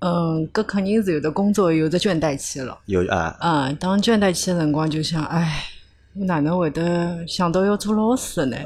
[0.00, 2.76] 嗯，搿肯定是有的工作有的倦怠期了。
[2.86, 5.71] 有啊，嗯，当倦怠期个辰光，就想，唉，我
[6.14, 8.56] 哪能会得想到要做老师呢？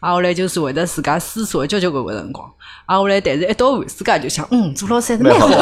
[0.00, 2.50] 啊，后来就是会得自家思索交交关关辰光。
[2.86, 5.56] 啊，后来但是一到寒暑假就想，嗯，做老师还是蛮好的。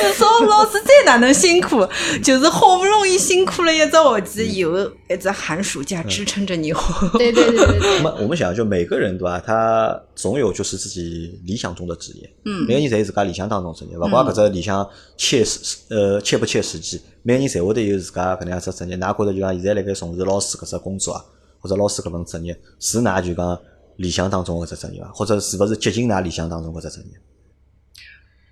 [0.00, 1.86] 至少老师再哪能辛苦，
[2.22, 6.72] 就是好不容易辛苦了一只学期，有一只寒暑假支撑着你。
[7.18, 8.02] 对对对对对 那。
[8.04, 9.38] 么我们想，就每个人对伐？
[9.38, 14.84] 他总有就是自己理想中的职业，嗯每个人侪有自家理想当中的职业，勿怪搿只理想
[15.16, 18.96] 切实呃切不切实际，每个人侪会得有自家搿能样只职业。
[18.96, 21.24] 㑚觉着就讲现在辣盖从事老师搿只工作啊，
[21.60, 23.58] 或者老师搿份职业，是㑚就讲
[23.96, 25.08] 理想当中搿只职业伐？
[25.12, 27.18] 或者是勿是接近㑚理想当中搿只职业？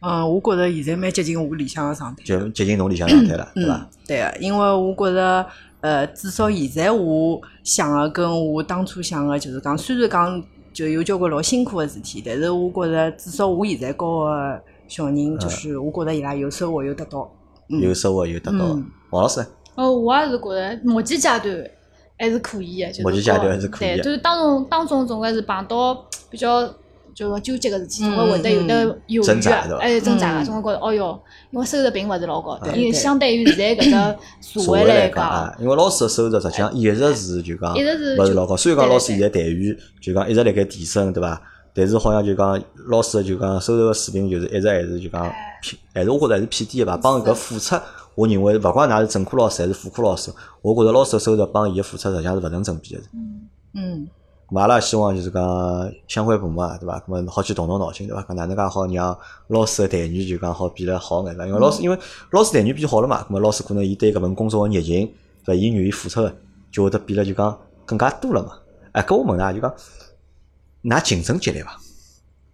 [0.03, 2.23] 嗯，我觉着现在蛮接近我理想的状态。
[2.23, 5.47] 就接近侬理想状态了，对伐嗯？，对个，因为我觉着，
[5.81, 10.45] 呃，至少现在我想个跟我当初想个，就是讲，虽然讲
[10.77, 17.33] 就有交关老辛苦个事体，但是我觉着至少我现在教个小人，就是我觉着伊拉有收获有得到。
[17.71, 17.81] 嗯。
[17.81, 18.59] 有收获有得到。
[18.59, 18.87] 嗯。
[19.11, 19.47] 王老师呢，
[19.77, 21.71] 哦，我也是觉着目前阶段
[22.19, 23.97] 还是可以的，就是目前阶段还是可以的。
[23.97, 26.69] 对，就是当中当中总归是碰到比较
[27.17, 38.55] 就讲纠结个事体，总归会得有得犹豫挣扎对吧个，哎，挣扎个，嗯总归觉着，哦哟，因为收入并勿是老高，因为相对于现在搿只社会来讲因为老师个收入实际上一直是就讲一直是勿是老高。
[38.55, 41.41] 虽然讲老师现在待遇就讲一直辣盖提升，对伐？
[41.73, 45.23] 但是好像就讲老师就讲收入个水平就是一直还是就讲
[45.63, 46.99] 偏，还是我觉着还是偏低个吧。
[47.03, 47.77] 帮搿付出，
[48.15, 53.01] 我认为勿管㑚是正科老师还是副科老师，我觉着老师个收入帮伊个付出实际上是勿成正比个。
[53.75, 54.09] 嗯，咁
[54.55, 57.03] 阿拉希望就是讲相关部门啊，对伐？
[57.09, 58.23] 那么好去动动脑筋，对伐？
[58.23, 59.19] 搿哪能介好让
[59.49, 61.47] 老师个待遇就讲好变得好眼个？
[61.47, 61.99] 因为老师因为
[62.31, 65.07] 老师待遇变好了嘛，咁么老师可能伊对搿份工作个热情，
[65.45, 65.55] 对伐？
[65.55, 66.33] 伊愿意付出个，
[66.71, 68.53] 就会得变得就讲更加多了嘛。
[68.93, 69.75] 哎，搿我问㑚就讲，
[70.85, 71.77] 㑚竞争激烈伐？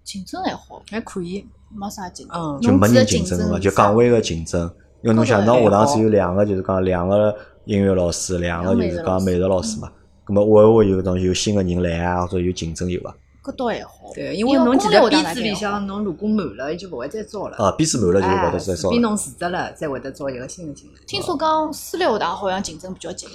[0.02, 1.46] 竞争还好，还可以。
[1.74, 2.38] 没啥竞争。
[2.38, 4.70] 嗯，就没人竞竞争个嘛，就岗位个竞争。
[5.02, 7.34] 因为侬想，侬学堂只有两个，就是讲两个
[7.64, 9.90] 音乐老师，两个就是讲美术老师嘛。
[10.32, 13.14] 咁么会勿会有搿种有新个人来啊，或者有竞争有伐？
[13.44, 13.90] 搿倒还好。
[14.14, 17.56] 对，因为侬记得公立编制里学堂大概向侬如果满了，伊就勿会再招了。
[17.58, 18.98] 啊，编制满了就勿会再招除非。
[19.00, 20.94] 侬辞职了，才会得招一个新的进来。
[21.06, 23.34] 听说讲私立学堂好像竞争比较激烈，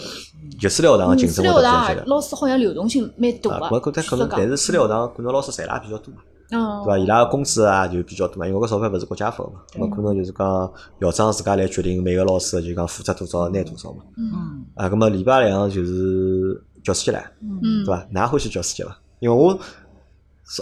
[0.60, 2.04] 就私立学堂个竞私争会得比较立学堂激烈。
[2.08, 3.80] 老师好像流动性蛮大啊，个。
[3.80, 6.22] 搿搿可能，但是私立学堂可能老师赚了也比较多嘛，
[6.52, 6.98] 嗯，对伐？
[6.98, 10.72] 伊拉个工资啊就比较多嘛，因为搿钞票勿是国家发个嘛，咁么可能就是讲
[11.02, 13.98] 校长自家来决定每个老师就讲付出多少拿多少嘛。
[14.16, 17.24] 嗯，啊，咁么礼拜两就是教师节唻。
[17.42, 18.08] 嗯对，伐？
[18.14, 18.98] 㑚欢喜教师节伐？
[19.20, 19.58] 因为我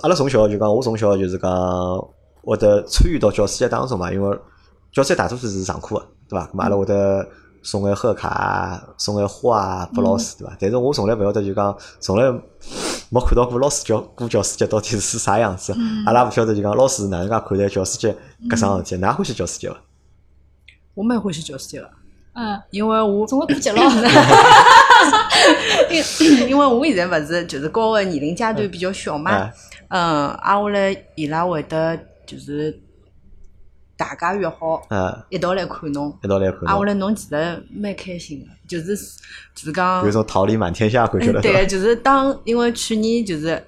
[0.01, 1.51] 阿拉从小就讲，我从小就是讲
[2.43, 4.39] 会得参与到教师节当中嘛，因为
[4.91, 6.49] 教师节大多数是上课个，对伐？
[6.57, 7.28] 阿拉会得
[7.63, 10.57] 送眼贺卡啊，送眼花啊拨老师，对伐？
[10.59, 12.32] 但是我从来勿晓得就讲，从来
[13.09, 15.76] 没看到过老师教过教师节到底是啥样子。
[16.05, 18.16] 阿拉勿晓得就讲老师哪能介看待教师节
[18.49, 19.01] 搿桩事体？
[19.01, 19.78] 㑚欢喜教师节伐？
[20.95, 21.89] 我蛮欢喜教师节个，
[22.36, 23.81] 嗯，因为我总归过节了。
[25.89, 26.03] 因
[26.49, 29.31] 因为我现在勿是就是高个年龄阶段比较小嘛。
[29.31, 29.53] 哎，
[29.89, 32.77] 嗯，挨下来伊拉会得就是
[33.97, 38.95] 大家约好嗯，一道来看侬，一道来看挨下侬，来侬其实蛮开心个，就是
[39.53, 41.65] 就是讲有一种桃李满天下感觉了，嗯对，伐？
[41.65, 43.63] 就是当因为去年就是，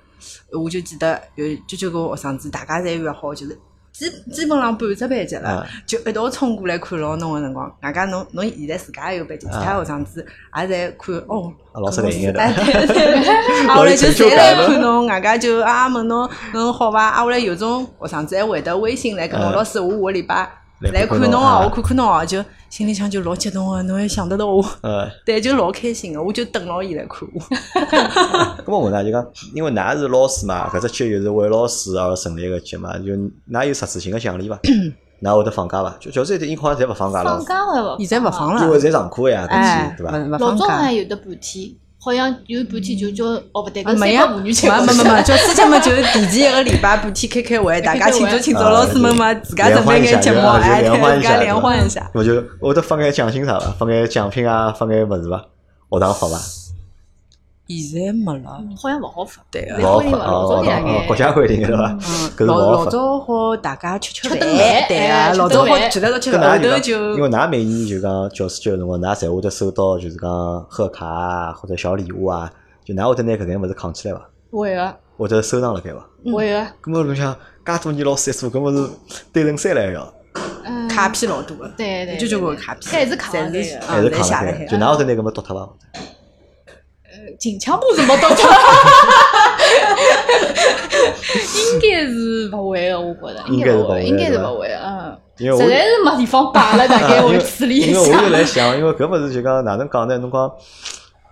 [0.51, 3.57] 我就记得有交交个学生子，大家侪约好，就是
[3.98, 7.72] 基基本上半只班级了，嗯就一道冲过来看牢侬个辰光。
[7.82, 10.26] 外加侬侬现在自家也有班级，其他学生子
[10.56, 11.52] 也在看哦。
[11.72, 17.06] 啊老师来应的 哎，对对对，啊， 后来就侪来看侬，外加就啊问侬侬好伐？
[17.10, 20.48] 啊，后来有种学生子还会得微信来跟侬嗯老师，我下个礼拜
[20.80, 24.63] 来来看侬啊我看看侬哦，就心里向就老激动个，侬还想得到我。
[24.82, 25.09] 呃。
[25.25, 27.41] 对，就老开心个，我就等牢伊来看我。
[28.63, 29.25] 咁么问㑚就讲，
[29.55, 33.11] 因为㑚是老师嘛，搿只节又是为老师而成立个节嘛，就
[33.51, 34.59] 㑚有实质性个奖励伐？
[35.23, 35.95] 㑚会得放假伐？
[35.99, 37.97] 就教师节应好像侪勿放假了放，假还勿？
[37.97, 39.47] 现在勿放了因为侪上课呀，
[39.97, 40.15] 对伐？
[40.15, 40.67] 老放假。
[40.67, 50.84] 早还有得半天，好像有半天就叫哦不对，搿啊没呀，三个妇女节没没没没，教师节嘛，就是提前一个礼拜半天开开会，大家庆祝庆祝，啊老师们嘛自家准备眼节目，哎，
[51.18, 52.10] 自家联欢一下。
[52.14, 53.72] 我就我得发眼奖金啥伐？
[53.80, 55.45] 发眼奖品啊，发眼物事伐？
[55.89, 56.38] 学堂好伐？
[57.68, 59.41] 现在没了，好像勿好发。
[59.51, 59.68] 对。
[59.80, 60.63] 勿好发老早
[61.07, 61.91] 国家规定的对伐？
[61.91, 61.99] 嗯，
[62.38, 62.72] 搿老。
[62.72, 64.47] 老早好大家吃吃顿饭
[64.88, 72.51] 对哎个，老早好吃顿饭聚在一道吃后因为㑚每年就讲教师节个辰光，㑚侪会得收到就是讲贺卡啊，或者小礼物啊，
[72.86, 74.30] 就㑚会得拿搿眼物事扛起来伐？
[74.51, 76.05] 会个或者收藏辣盖伐？
[76.32, 77.34] 会个，咁么侬想，
[77.65, 78.89] 介多年老师一做，搿么是
[79.34, 80.13] 堆成山了要，
[80.63, 84.65] 嗯，卡片老多个，对对，就就对个卡片，还是卡侪是了盖个，还是嗯，侪写扛辣盖？
[84.65, 85.74] 就㑚会得拿搿么丢脱伐？
[87.40, 88.50] 近腔部是没到脱，
[91.72, 98.30] 应该是勿会的，我觉着应应该勿会，该是勿会应该是对吧勿会个，嗯，因为我实在是没地方摆了， 大概会处理一下因为我就下。
[98.30, 100.18] 来想，因为搿物事就讲哪能讲呢？
[100.18, 100.52] 侬讲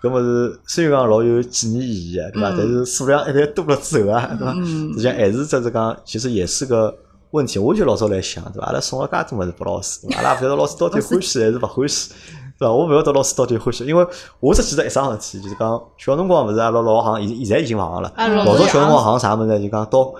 [0.01, 2.49] 搿物事虽然讲老有纪念意义个，对伐？
[2.49, 4.53] 嗯但是数量一旦多了之后啊，对伐？
[4.55, 6.95] 嗯实际上还是只是讲，其实也是个
[7.31, 7.57] 问题。
[7.57, 8.67] 我就老早来想，对伐？
[8.67, 10.01] 阿拉送了介多物事拨老师？
[10.15, 12.11] 阿拉勿晓得老师到底欢喜还是勿欢喜。
[12.59, 12.73] 对伐？
[12.73, 14.07] 我勿晓得老师到底欢喜，因为
[14.39, 18.11] 我只记得一桩事体，就是讲小辰光勿是阿拉老行，现现在已经勿行了。
[18.17, 19.59] 老早小辰光好行啥物事呢？
[19.59, 20.13] 就讲到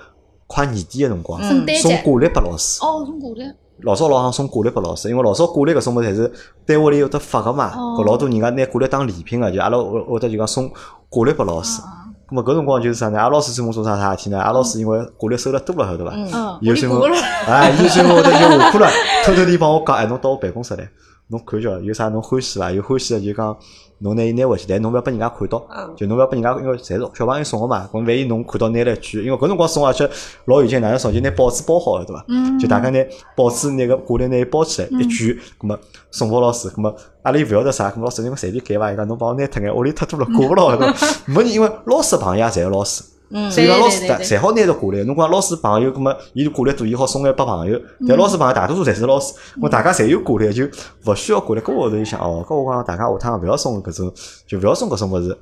[0.46, 1.40] 快年底个辰光，
[1.80, 2.80] 送挂历拨老师。
[2.82, 3.42] 哦，送挂历，
[3.82, 6.32] 老早老行送挂历拨老师，因为老早挂历搿种物事侪是
[6.66, 10.70] 单位里有得发个嘛，哦搿老多人家拿挂历当礼品个，就阿拉会会得就讲送
[11.08, 11.80] 挂历拨老师。
[11.82, 13.18] 啊咁么搿辰光就是啥呢？
[13.20, 14.38] 阿拉老师专门做啥啥事体呢？
[14.40, 16.10] 阿拉老师因为挂历收了多了，晓得伐？
[16.12, 17.06] 嗯嗯，有专门我
[17.46, 18.90] 哎，有专门会得就下课了，
[19.24, 20.88] 偷偷地帮我讲，哎，侬到我办公室来，
[21.28, 22.70] 侬看叫有啥侬欢喜伐？
[22.70, 23.56] 有欢喜个就讲
[23.98, 30.08] 侬拿伊拿回去，但侬勿要拨人家看到，嗯就侬勿要拨人家，因为侪是小朋友送个嘛，咁万一侬看到拿了一卷，因为搿辰光送而且
[30.44, 31.12] 老有劲，哪能送？
[31.12, 32.24] 就拿报纸包好个对伐？
[32.28, 33.04] 嗯就大家拿
[33.34, 35.78] 报纸拿个挂历拿伊包起来一卷，咁么
[36.10, 40.94] 送拨老师，咁么阿拉又勿晓得啥，咁么老师因为随便改伐，伊讲侬帮我拿脱眼，屋里太多了，挂勿牢对伐？
[41.26, 43.02] 没人，因为老师朋友也侪是老师。
[43.28, 47.80] 嗯所以讲老师对对对侪好拿着过来，侬讲老师朋友，葛么伊过来多，伊好送眼拨朋友。
[48.06, 50.64] 但老师朋友大多数侪是老师，我大家侪有过来，就
[51.04, 51.62] 勿需要过来。
[51.62, 54.12] 搿我后头就想，哦，搿我讲大家下趟勿要送搿种，
[54.46, 55.36] 就勿要送搿种物事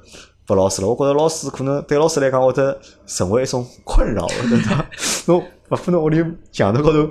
[0.47, 0.89] 拨老师了。
[0.89, 4.87] 我觉着老师可能对老师来讲会得成为一种困扰，对伐？
[5.26, 7.09] 侬勿可能屋里墙头高头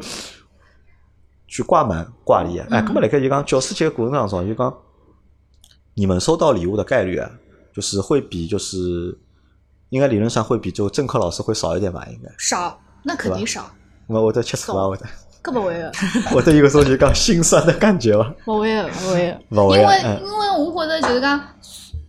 [1.47, 2.65] 去挂满挂历啊。
[2.71, 4.73] 哎，搿么辣盖就讲教师节过程当中，就讲
[5.93, 7.29] 你们收到礼物的概率啊，
[7.75, 9.15] 就是会比就是
[9.93, 12.03] 应该理论上会比就正课老师会少一点吧？
[12.09, 13.69] 应该，少，那肯定少，
[14.07, 14.89] 我我得吃醋伐？
[14.89, 15.05] 会得
[15.43, 15.91] 搿勿会个，
[16.31, 18.33] 会得有个种就讲心酸的感觉伐？
[18.47, 19.61] 勿会个，勿会个。
[19.61, 19.81] 勿会啊。
[19.81, 21.39] 因为嗯因为我觉着就是讲，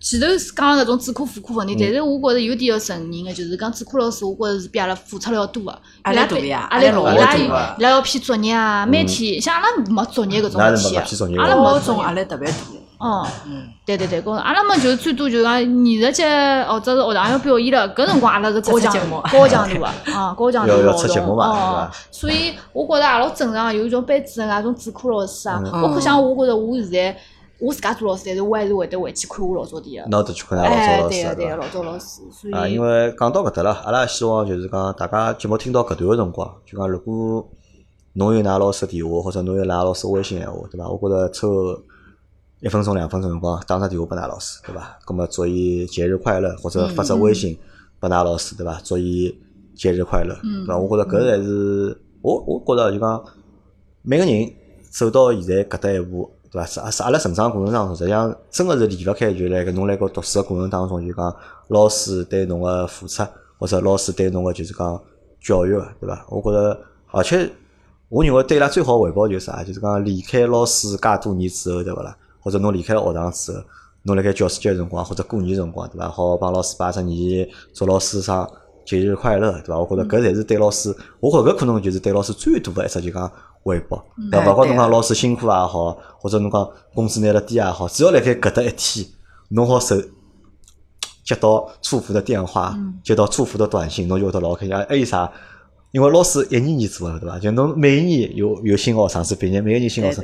[0.01, 5.79] 前头是讲搿种主课副课问题，但是我觉着有点要承认个，就是讲主课老师，我觉着是比阿拉付出了要多个。
[6.07, 11.85] 压力大呀压力大，压力老伊拉有大个伊拉要批作业啊，每天像阿拉没作业搿种哪能事体没批作业个，阿拉没作业。
[11.85, 12.57] 中压力特别大。
[12.99, 16.25] 哦，嗯，对对对，高中阿拉么就是最多就是讲艺术节
[16.69, 27.17] 或者是学堂要表演了，搿辰光阿拉是高强出节目高强度个啊，高强度要要活动出节目嘛对哦，所以我觉着也老正常，有一种班主任啊，种主课老师啊，嗯包括像我觉着我现在
[27.59, 30.11] 我自家做老师，但是我还是会得回去看我老早点个。
[30.11, 31.57] 拿得去看㑚老哎，早老师伐对个对个，？
[31.57, 37.47] 老早老师，所以啊，因为讲到搿搭了，阿拉希望就是讲大家节目听到搿段个辰光，就讲如果
[38.15, 40.89] 侬有㑚老师电话或者侬有㑚老师微信闲话，对伐？
[40.89, 41.49] 我觉着抽
[42.65, 44.99] 一分钟两分钟辰光打只电话拨㑚老师，对伐？
[45.05, 47.55] 葛末祝伊节日快乐，或者发只微信
[48.01, 48.81] 拨㑚老师，对伐？
[48.83, 49.39] 祝伊
[49.75, 50.79] 节日快乐，对伐？
[50.79, 53.23] 我觉着搿才是我我觉着就讲
[54.01, 54.51] 每个人
[54.91, 56.65] 走到现在搿搭一步，对伐？
[56.67, 61.37] 是啊是阿拉成长过程当中，实际上真个是离勿开就辣搿侬辣搿读书个过程当中，就讲
[61.69, 63.23] 老师对侬个付出，
[63.59, 64.99] 或者老师对侬个就是讲
[65.39, 66.25] 教育个，对伐？
[66.31, 67.47] 我觉着，而且
[68.09, 69.63] 我认为对伊拉最好回报就是啥？
[69.63, 72.17] 就是讲离开老师介多年之后，对勿啦？
[72.45, 73.65] 或者侬离开了学堂之后，
[74.03, 76.09] 侬辣盖教师节个辰光或者过年辰光，对伐？
[76.11, 78.47] 好帮老师拜只年，祝老师生
[78.85, 79.79] 节日快乐，对伐？
[79.79, 83.33] 我觉着搿才是对老师，我觉着搿可能就是对老师最大个一只就讲
[83.63, 89.07] 回报，对勿管侬讲老师辛苦也好，或者侬讲工资拿了低也好，只要辣盖搿搭一天，
[89.49, 89.97] 侬好受
[91.25, 94.77] 接到祝福的电话，接到祝福的短信，侬就会得老开心。
[94.87, 95.33] 还有啥？
[95.93, 97.39] 因为老师一年年做的，对伐？
[97.39, 100.23] 就侬每一年有有新学生子毕业，每一年新学生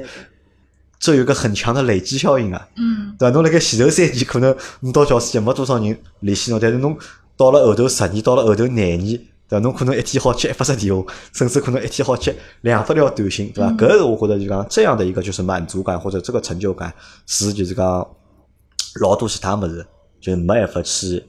[1.01, 2.69] 这有一个很强的累积效应啊。
[2.77, 3.35] 嗯，对伐？
[3.35, 6.97] 侬辣盖前头三年可能侬到教师节没多少人联系侬，但是侬
[7.37, 9.59] 到了后头十年，到了后头廿年，对伐？
[9.61, 13.71] 侬可能一天好接一百只电话，甚至可能一天好接两百条短信，对伐？
[13.73, 16.93] 搿是我觉得就讲这样的一个就是满足感或者这个成就感，
[17.27, 18.07] 是就是讲
[19.01, 19.87] 老多其他物事
[20.21, 21.25] 就没办法去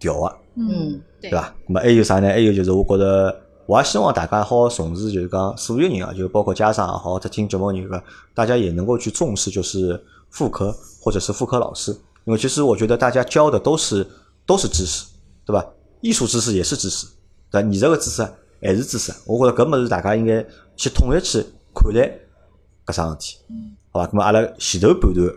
[0.00, 0.34] 调啊。
[0.56, 1.54] 嗯，对对伐？
[1.68, 2.28] 咁么还有啥呢？
[2.28, 8.02] 还有就是我觉着，我也希望大家好好重视，就是讲所有人啊，就包括家长也好，在听节目的人个，
[8.34, 11.92] 大家也能够去重视，就是副科或者是副科老师，
[12.24, 14.04] 因为其实我觉得大家教的都是
[14.44, 15.06] 都是知识，
[15.46, 15.64] 对吧？
[16.00, 17.06] 艺术知识也是知识，
[17.52, 17.68] 对吧？
[17.68, 18.22] 艺术个知识
[18.60, 20.44] 还是知识，我觉着搿物事大家应该
[20.76, 21.40] 去统一去
[21.72, 22.18] 看待
[22.86, 23.36] 搿桩事体，
[23.92, 24.10] 好吧？
[24.12, 25.32] 那么阿拉前头半段。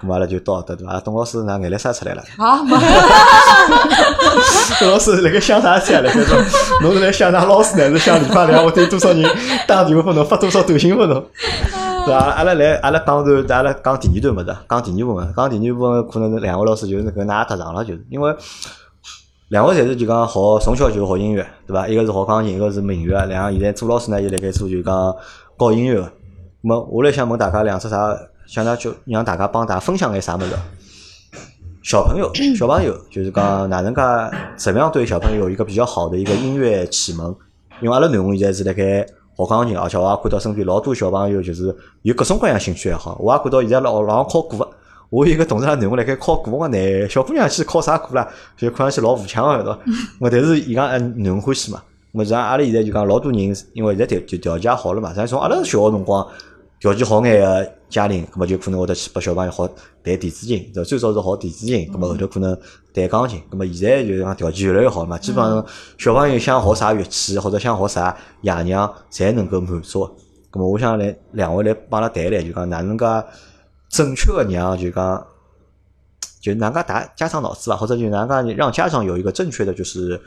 [0.00, 1.00] 咁么阿拉就到搿搭对伐？
[1.00, 2.22] 董老师拿眼泪水出来了。
[2.36, 2.76] 啊，没
[4.78, 6.00] 董老师辣盖想啥事体啊？
[6.02, 6.38] 辣盖说，
[6.82, 9.24] 侬是来想㑚老师呢，还是想礼拜两我对多少人
[9.66, 11.24] 打电话拨侬，发多少短信拨侬？
[12.06, 12.18] 对伐？
[12.18, 18.32] 阿拉来，阿拉讲段，阿拉讲第二段物事，讲第二部分，讲第二部分可能两位老师就是搿㑚搭上了，就是因为
[19.48, 21.88] 两位侪是就讲学从小就学音乐，对伐？
[21.88, 25.16] 一个是学钢琴，一个是民乐，两个现在做老师呢，又辣盖做就讲
[25.58, 26.02] 教音乐个。
[26.02, 26.08] 咁
[26.62, 28.16] 么，我来想问大家两只啥？
[28.48, 30.56] 想㑚就让大家帮大家分享眼啥物事？
[31.82, 34.00] 小朋友， 小朋友就是讲哪能介
[34.56, 37.36] 怎么样对小朋友有一个比较好的一个音乐启蒙？
[37.82, 43.18] 因为阿拉囡恩现在是辣盖学钢琴，而且我也看到身边老多小朋友就是有各种各样兴趣爱好。
[43.20, 44.70] 我也看到现在老老考过个，
[45.10, 48.26] 我有一个同事拉囡恩辣盖考过，我讲小姑娘去考啥课啦？
[48.56, 49.78] 就看上去老武强个，对伐？
[50.20, 51.82] 我但是伊讲呃囡恩欢喜嘛。
[52.12, 56.26] 么像阿拉现在就讲老多人，因为现在条就条件也好了嘛，咱从阿拉小学辰光
[56.80, 60.88] 条件好眼个家庭，葛么就可能会得去拨小朋友好弹电子琴，对伐？
[60.88, 62.58] 最早是学电子琴，葛么后头可能
[62.92, 65.64] 弹钢琴，葛么现在就是讲条件越来越好嘛，基本上
[65.96, 70.08] 小朋友想学啥乐器或者想学啥爷娘，侪能够满足。
[70.50, 73.04] 葛么我想来两位来帮阿拉谈谈，就讲哪能介
[73.88, 75.26] 正确个让就讲。
[76.40, 80.18] 就哪能介打家长脑子吧，或者就哪能介让家长有一个正确的就是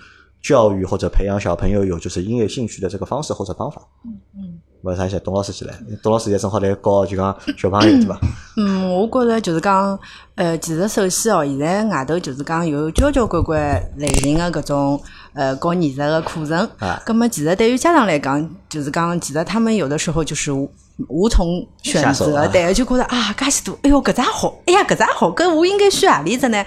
[0.42, 3.82] 教育或者培养小朋友有就是音乐兴趣的这个方式或者方法。
[4.06, 4.60] 嗯嗯。
[4.84, 8.20] 勿啥些，董老师起来，董老师现在正好来教就讲小朋友对伐？
[8.58, 9.98] 嗯，我觉着就是讲，
[10.36, 15.00] 呃，其实首先哦，现在外头就是讲有交交关关类型的搿种
[15.34, 16.68] 呃搞艺术的课程。
[16.80, 20.52] 啊咁么其实对于家长来讲，就是讲，其实他们有的时候就是
[21.10, 26.64] 无从选择，对，就觉得啊，介许多，哎哟，搿只也好，哎呀，搿只好，搿我应该选何里只呢？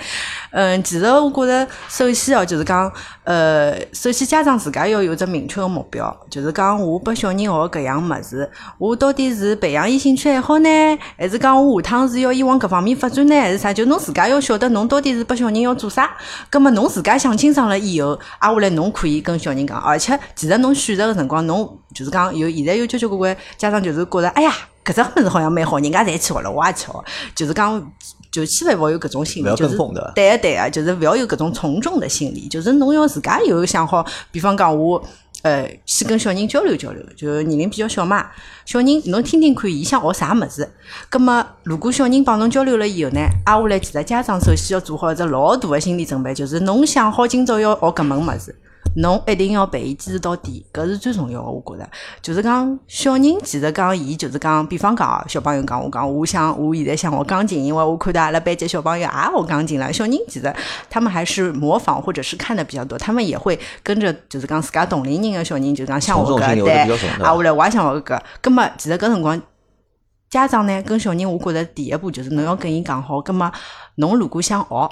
[0.50, 2.90] 嗯，其实我觉着，首先哦，就是讲，
[3.24, 10.68] 呃，首先家长自家要有只明确个目标，就是讲我拨小人学搿样物事，我到底是培养伊兴趣爱好呢，
[11.16, 13.72] 还是讲我下趟是要伊往搿方面发展呢，还是啥？
[13.72, 16.10] 就侬自家要晓得，侬到底是拨小人要做啥？
[16.50, 24.52] 葛末侬自家想清爽了以后，挨下来侬可以跟小人讲，而且其实侬选择个辰光，侬就是讲有现在有交交关关家长就是觉着，哎呀，
[24.84, 27.04] 搿只物事好像蛮好，人家侪去学了，我也去学，
[27.34, 27.92] 就是讲。
[28.30, 29.76] 就千万勿要有搿种心理，就是
[30.12, 35.00] 对啊对个对个，就是勿要有搿种从众的心理，就是侬要自家有想好，比方讲我。
[35.42, 38.30] 呃，先跟小人交流交流，就年龄比较小嘛，
[38.64, 40.66] 小人侬听听看，伊想学啥物事。
[41.10, 48.56] 葛么，如果小人帮侬交流了以后呢，挨下来其实家长首先要做好一只老大的心理准备，就是侬想好今朝要学搿门物事，
[48.96, 51.48] 侬一定要陪伊坚持到底，搿是最重要的。
[51.48, 51.90] 我觉着，
[52.22, 59.92] 就是讲小人其实讲伊就是讲，比方讲啊，小朋友讲我讲，我想我现在想学钢琴，因为我看到阿拉班级小朋友也学钢琴了。
[59.92, 60.54] 小人其实
[60.88, 66.86] 他们还是模仿或者是看的比较多，他们也会跟着就是讲自家同龄人的小人，就讲想学搿对，啊，
[67.24, 69.40] 下来我也想学搿，葛么其实搿辰光。
[70.30, 73.52] 家长呢，跟小人，我觉着第一步就是侬要跟伊讲好，葛么
[73.96, 74.90] 侬如果想学，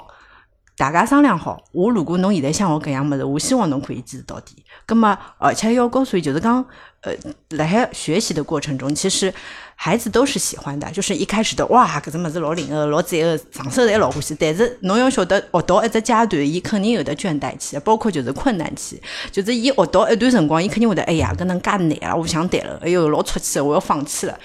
[0.75, 1.63] 大家商量好。
[1.71, 4.63] 我如果侬现在想学搿样物事，我希望侬可以坚持到底。
[4.85, 6.65] 葛么，而且要告诉伊，就是讲，
[7.01, 7.13] 呃，
[7.49, 9.31] 辣海学习的过程中，其实
[9.75, 10.89] 孩子都是喜欢的。
[10.91, 14.35] 就是一开始的哇，搿只物事老灵个，老赞个，上手侪老欢喜。
[14.39, 19.01] 但是侬要晓得，学到一只阶段，伊肯定有得倦怠期，包括就是困难期。
[19.31, 24.37] 就是伊学到一段辰光，伊肯定会得，哎呀，搿能介难了，我不想谈了，哎哟，老出气了，我要放弃了。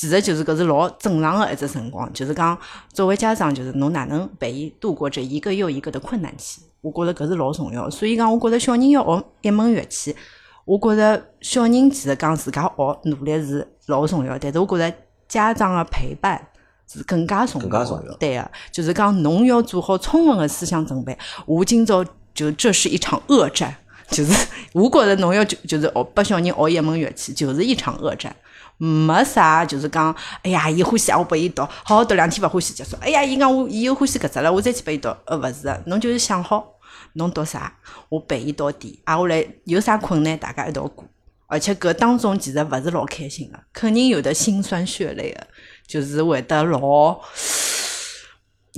[0.00, 2.58] 其实就是搿是老正常的一只辰光，就是讲
[2.90, 7.90] 作为家长，就是侬哪能陪伊度过这一个又一个的困难期，我觉着搿是老重要。
[7.90, 10.16] 所以讲，我觉着小人要学一门乐器，
[10.64, 14.96] 我觉着小人其实讲自家学努力是老重要，但是我觉着
[15.28, 16.48] 家长的陪伴
[16.90, 17.68] 是更加重要。
[17.68, 23.76] 更加重要对啊、就是讲侬要做好充分的思想准备，我今朝就这是一场恶战。
[24.10, 28.34] 就是我觉着侬要就就是学拨小人学一门乐器，就是一场恶战。
[28.82, 32.96] 没啥，就是讲，哎呀，伊欢喜啊，我拨伊读，好好读两天勿欢喜结束。
[32.98, 35.14] 哎呀，伊讲我伊又欢喜搿只了，我再去拨伊读。
[35.26, 36.66] 呃，勿是，侬就是想好，
[37.12, 37.74] 侬读啥，
[38.08, 38.98] 我陪伊到底。
[39.04, 41.04] 挨下来有啥困难，大家一道过。
[41.46, 45.46] 而且搿当中其实勿是老开心个，肯定有的心酸血泪个，
[45.86, 47.20] 就是会得老。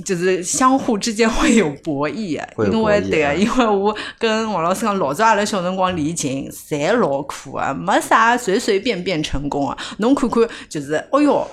[0.03, 2.41] 就是相互之间会有博弈
[2.71, 9.77] 因为对啊，因为我跟王老师讲，老早阿拉小辰光练琴，侪老苦啊，没啥随随便便成功啊。
[9.97, 11.47] 侬看看，就是，哎哟，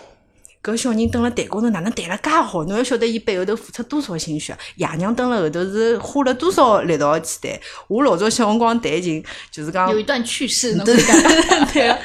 [0.63, 2.63] 搿小人蹲辣台高头哪能弹了介好？
[2.65, 4.59] 侬要晓得伊背后头付出多少心血啊！
[4.77, 7.59] 爷娘蹲辣后头是花了多少力道去弹。
[7.89, 10.95] 我老早小辰光弹琴，就是讲有一段趣事，侬讲。
[11.73, 11.99] 对啊，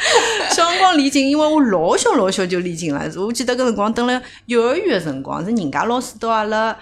[0.51, 3.01] 小辰光练琴，因为我老小老小就练琴了。
[3.17, 6.77] 我记得搿辰光蹲辣幼儿园个辰光，是人家老师到阿拉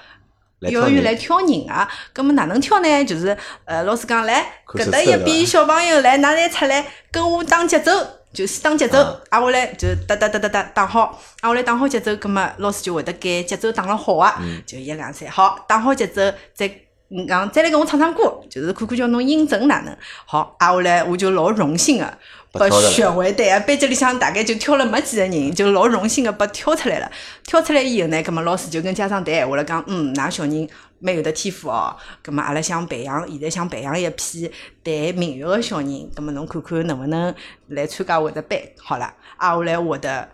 [0.60, 1.90] 幼儿园来挑人啊。
[2.14, 3.04] 葛么哪能挑呢？
[3.04, 7.92] 就是呃，老师讲来，搿搭一边小朋友来，㑚侪出来跟我打节奏。
[8.34, 14.62] 就是打节奏啊，挨下来就哒哒哒哒哒打好，挨下来打好节奏，葛么老师就会得改节奏打了好啊，嗯。
[14.66, 16.22] 就一两三好，打好节奏
[16.54, 16.68] 再
[17.10, 22.18] 嗯讲再来跟我唱唱歌，就是看看叫侬音准哪能好，挨下来我就老荣幸个
[22.52, 27.12] 把被挑的学会对啊，班级里向大概就挑了没几个人，就老荣幸个被挑出来了。
[27.46, 30.68] 挑出来以后呢，葛么老师就跟家长谈闲话了，讲嗯，㑚小人
[31.04, 34.50] 蛮有得天赋哦，葛么阿拉想培养，现在想培养一批
[34.82, 37.36] 弹民乐个小人，葛么侬看看能不能
[37.68, 38.58] 来参加我的班？
[38.78, 40.30] 好了，挨下来我的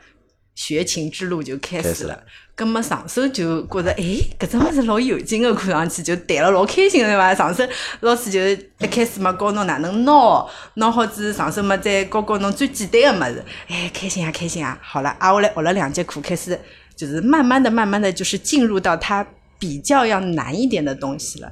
[0.53, 2.24] 学琴之路就开始了开始了。
[2.53, 4.03] 葛么上手就觉着，哎，
[4.38, 7.34] 搿只物事老有劲个，看上去就弹了老开心个对伐？
[7.34, 7.63] 上手
[8.01, 14.78] 老师就一开始嘛教侬哪能挠，挠好之后上手嘛再教教侬最简单个物事，哎，开心啊开心啊！
[14.84, 16.59] 好了，挨下来学了两节课，开始
[16.95, 19.26] 就是慢慢的、慢慢的就是进入到它
[19.60, 21.51] 比较要难一点的东西了，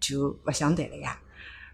[0.00, 1.18] 就勿想谈了呀。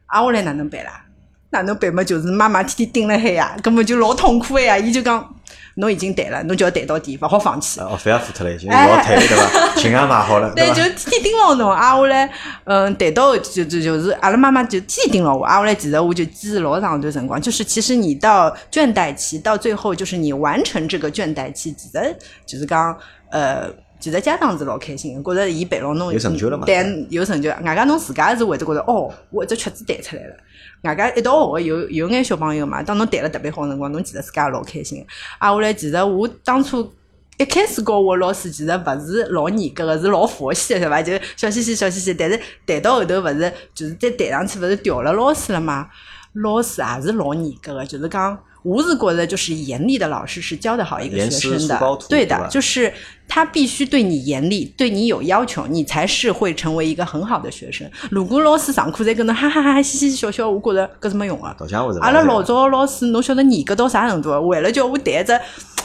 [0.06, 1.04] 挨下来哪能办啦？
[1.50, 2.02] 哪能办嘛？
[2.02, 4.78] 就是妈妈天天盯了海呀，根本就老痛苦个呀。
[4.78, 5.34] 伊就讲，
[5.74, 7.80] 侬已经谈了，侬就要谈到底，勿好放弃。
[7.80, 9.74] 哦，费也付脱了，已经哎老退对伐？
[9.76, 10.74] 琴也买好了，对，伐？
[10.74, 12.32] 就天天盯牢侬，挨下来，
[12.64, 22.96] 嗯，谈到就就就是阿拉妈妈就天天盯牢我，挨下来其实我就坚持老长一段辰光，就是其实你到倦怠期，到最后就是你完成这个倦怠期，其实就是讲
[23.30, 23.68] 呃。
[24.00, 30.36] 其实家长是老开心的，觉着伊陪牢侬，有成就了嘛但有成就，外加侬自家是会得觉着哦，我一只曲子弹出来了。
[30.82, 35.06] 外加一道学个有有眼小朋友嘛，当侬弹了特别好个辰光，侬其实自家也老开心的。
[35.38, 36.90] 啊，我来其实我当初
[37.36, 41.02] 一开始教我老师其实勿是老严格个，是老佛系个，对伐？
[41.02, 45.88] 就笑嘻嘻笑嘻嘻，但是弹到后头勿是就是再弹上去勿是调了老师了嘛？
[46.34, 52.92] 老师也是老严格个，就是讲我是觉得就是严厉的老师是教得好一个学生的对的，就是
[53.26, 57.90] 他必须对你严厉，对你有要求，你才是会成为一个很好的学生。
[58.10, 61.56] 如果老师上课在跟侬哈哈哈哈嘻嘻笑笑，我觉得搿是没用的。
[61.58, 64.30] 倒像我是阿拉老早老师，侬晓得严格到啥程度？
[64.46, 65.40] 为了叫我弹只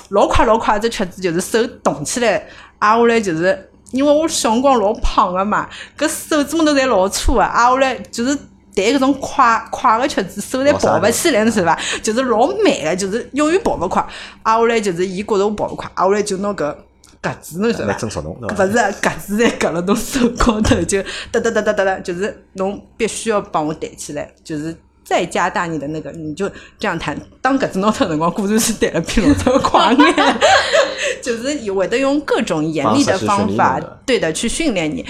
[0.10, 2.46] 老快老快只曲子，就是手动起来，
[2.80, 8.38] 挨下来就是因为我小辰光老胖的嘛，搿手指头侪老粗个，挨下来就是。
[8.76, 11.80] 弹搿种快快个曲子，手侪跑勿起来，是伐？
[12.04, 14.06] 就是老慢个，就是永远跑勿快。
[14.44, 16.76] 挨下来就是伊觉着我跑勿快，挨下来就拿搿
[17.22, 17.92] 格子，侬晓得伐？
[17.94, 18.66] 来争速侬对伐？
[18.66, 21.02] 勿是格子在夹了侬手高头， 就
[21.32, 27.18] 哒哒哒哒哒哒，就是侬必须要帮我弹起来，就是再加大你的那个，你就这样弹。
[27.42, 30.40] 当格子拿脱的辰光，果然是弹了比老早快眼，
[31.24, 35.06] 就是会得用各种严厉的方法，对的去训练你。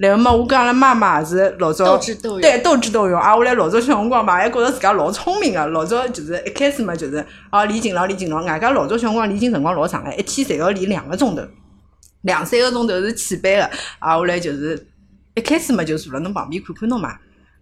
[0.00, 3.20] 然后嘛，我跟阿拉妈妈是老早斗智斗勇对斗智斗勇。
[3.20, 5.66] 啊，我来老早小辰光嘛，还觉着自家老聪明个。
[5.66, 11.42] 老早就是一开始嘛，就是啊练琴了练琴了，外加老早小辰光练琴辰光老长个，一天侪要练两个钟头，
[12.22, 13.70] 两三个钟头是起班个。
[13.98, 14.88] 啊，后来就是
[15.34, 17.10] 一开始嘛就坐辣侬旁边看看侬嘛，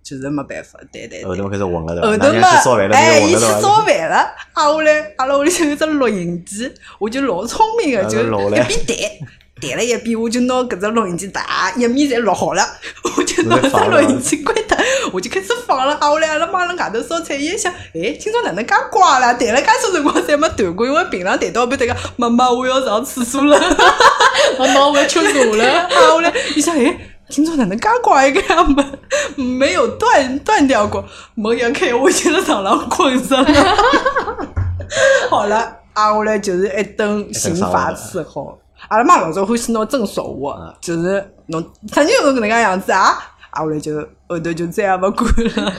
[0.05, 1.25] 就是没办法，对对对。
[1.25, 2.09] 后头开始混了对？
[2.09, 2.49] 后头嘛
[2.93, 3.41] 哎，伊去？
[3.41, 4.17] 烧饭了，
[4.53, 6.71] 啊，后来阿拉屋里向有只录音机，
[7.01, 8.97] 我就老聪明个，啊就一边弹。
[9.61, 12.63] 弹了一遍，我就拿搿只录音机哒一面侪录好了，
[13.17, 14.77] 我就拿只录音机关脱，
[15.13, 15.95] 我就开始放了。
[15.95, 19.35] 啊，后来阿拉妈辣外头烧菜，伊一想，哎，今朝哪能介乖啦？
[19.35, 23.59] 弹了介许辰光侪没弹过，因为平常弹到一半，迭个妈妈我要上厕所了，
[24.59, 25.65] 妈妈我要吃茶了。
[25.71, 27.15] 啊，后来伊想，哎。
[27.31, 28.65] 今朝哪能介乖个呀？
[29.37, 31.05] 没没有断断掉过，
[31.35, 33.77] 门一开，我就在床上困着了。
[35.29, 38.59] 好了，挨下来就是一顿刑罚伺候。
[38.89, 43.19] 阿拉妈老早欢喜拿针说我，就是侬曾经有搿能介样子啊，
[43.51, 45.73] 挨下来就后头就再也勿管了。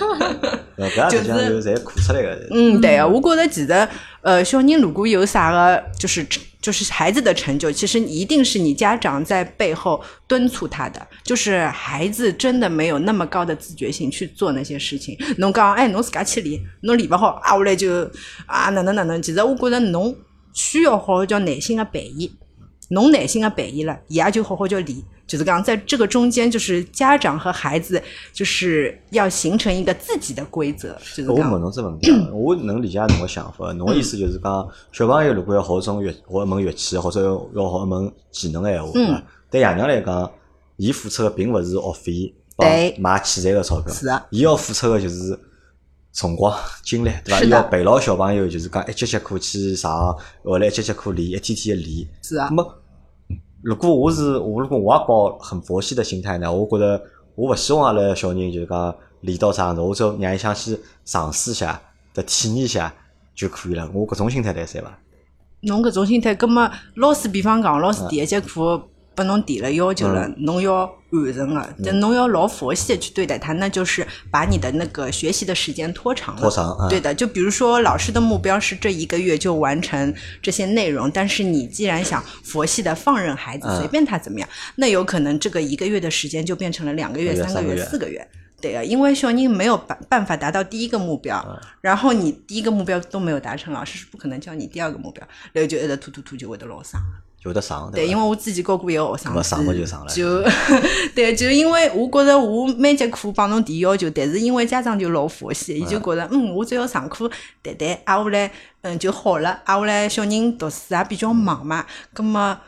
[1.09, 2.47] 就是侪苦出来个。
[2.51, 3.87] 嗯，对啊，我觉着其实
[4.21, 6.25] 呃，小人如果有啥个就是
[6.61, 11.05] 就是孩子的成就，其实一定是你家长在背后敦促他的。
[11.23, 15.17] 就是孩子真的没有那么高的自觉性去做那些事情。
[15.37, 18.09] 侬讲，哎，侬自家去练，侬练勿好，啊，后来就
[18.45, 19.21] 啊哪能哪能。
[19.21, 20.15] 其实我觉得侬
[20.53, 22.31] 需要好好叫耐心的陪伊，
[22.89, 24.97] 侬耐心的陪伊了，伊也就好好叫练。
[25.27, 28.01] 就是讲，在这个中间，就是家长和孩子，
[28.33, 30.97] 就是要形成一个自己的规则。
[31.15, 33.71] 就是我问侬只问题啊， 我能理解侬个想法。
[33.73, 40.31] 侬个意思就是讲，小朋友如果要学种乐，学一门乐器，或者要要学一门技能个闲话，对爷娘来讲，
[40.77, 45.39] 伊付出个并勿是学费帮对买器材个钞票，是啊伊要付出个就是
[46.11, 46.51] 辰光、
[46.83, 47.43] 精力，对伐？
[47.43, 52.07] 伊要陪牢小朋友，就是讲一节节课去上，后来一节节课练，一天天个练。
[52.23, 52.49] 是啊
[53.61, 57.01] 如果我是我，如果我也抱很佛系的心态呢，我觉得
[57.35, 61.81] 我勿希望阿拉小人就是讲练到啥程度，我只要让伊想去尝试一下，
[62.13, 62.93] 再体验一下
[63.35, 63.89] 就可以了。
[63.93, 64.97] 我搿种心态来三伐？
[65.61, 68.81] 侬搿种心态，葛末老师比方讲，老师第一节课
[69.19, 76.41] 拨侬提了要求了，侬要完成个，但侬要老佛系的去对待它，那就是把你的那个学习的时间拖长了。
[76.41, 76.87] 拖长啊。
[76.87, 83.79] 对的，就比如说老师的目标是这一个月就完成这些内容，但是你既然想佛系的放任孩子，嗯。
[83.79, 88.25] 随便他怎么样，那有可能这个一个月的时间就变成了两个月、三个月、四个月。
[88.61, 91.59] 对啊，因为小人没有办办法达到第一个目标，嗯。
[91.81, 97.01] 然后你第一个目标都没有达成，老师是不可能教你第二个目标，然后就一直拖拖拖就会得老伤。
[97.41, 100.43] 就会得上，对，因为我自己教过一个学生没上过就上了就
[101.15, 107.29] 对，就因为我觉着我每节课帮侬提要求，但是因为家长就老佛系，伊就觉着嗯，我只要上课
[107.63, 112.59] 谈谈，啊下来嗯就好了，啊下来小人读书也比较忙嘛，葛么。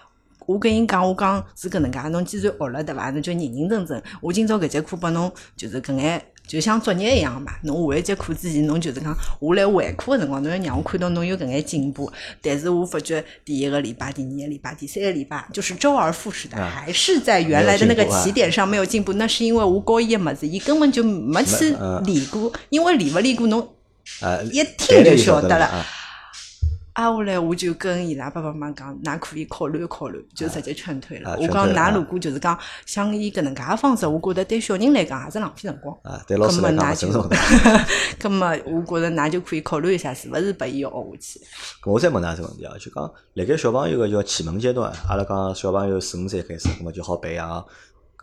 [0.47, 3.09] 我跟伊讲，我讲是搿能介，侬既然学了对伐？
[3.11, 4.03] 侬就认认真真。
[4.19, 7.53] 我今朝搿节课拨侬，就是搿眼，就像作业一样嘛。
[7.63, 12.11] 侬下一节课之前，侬就是讲我来回课个辰光，侬要让我看到侬有搿眼进步。
[12.41, 19.13] 但是我发觉第一个礼拜、第二个礼拜、第三个礼拜，就是周而复始的，啊还是在原来的那个起点上没有进步。
[19.13, 23.59] 那是因为我教伊个么子，伊根本就没去没嗯练过，因为练勿练过，侬
[24.21, 25.65] 啊，一听就晓得了。
[25.65, 25.85] 啊。
[26.93, 31.31] 啊，下来我就跟伊拉爸爸妈妈讲，㑚可以考虑考虑，就直接劝退了。
[31.31, 35.97] 啊我讲，㑚如果就是讲想以搿能介个方式，我觉得对小人来讲也是浪费辰光。
[36.03, 37.29] 啊，对老师来讲勿葛尊重
[38.19, 41.39] 葛么我觉着㑚就可以考虑一下，是勿是拨伊学下去。
[41.83, 47.65] 咁我再问㑚只问题啊，就讲辣盖小朋友个叫启蒙阶段，阿拉讲小朋友四五岁开始，咁么就好培养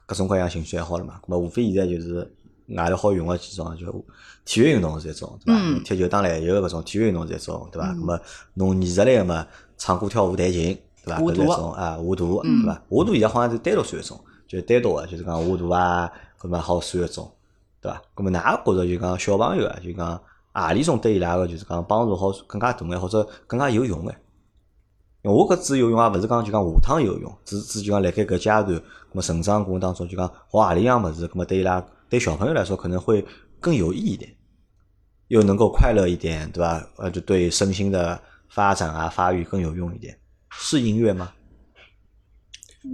[0.07, 1.21] 各种各样兴趣爱好了嘛。
[1.27, 2.31] 咁么无非现在就是
[2.77, 4.05] 外头好用个几种，就
[4.45, 5.61] 体育运动是一种，对伐？
[5.63, 7.89] 嗯踢球、打篮球搿种体育运动是一种，对伐？
[7.89, 8.21] 咁么
[8.55, 9.47] 侬艺术类个嘛，
[9.77, 11.21] 唱歌、跳舞、弹琴，对伐？
[11.21, 12.83] 搿是一种啊，画图，对伐？
[12.91, 16.11] 画图现在好像是单独算一种，就是单独个，就是讲画图啊，
[16.41, 17.31] 搿么好算一种，
[17.81, 18.03] 对伐？
[18.17, 20.21] 咁么㑚觉着就讲小朋友啊，就讲
[20.53, 24.21] 何里种对伊拉个就是讲帮助好更加大眼，或者更加有用眼。
[25.23, 33.25] 因为我搿只游泳也勿是讲就讲下趟游泳，只只就讲辣盖搿阶段，咾么成长过程当中就讲学何里样物事，咾么对伊拉对小朋友来说可能会
[33.61, 34.35] 更有意义一点，
[35.29, 36.83] 又能够快乐一点，对吧？
[36.97, 40.19] 呃，就对身心的发展啊发育更有用一点。
[40.51, 41.33] 是音乐吗？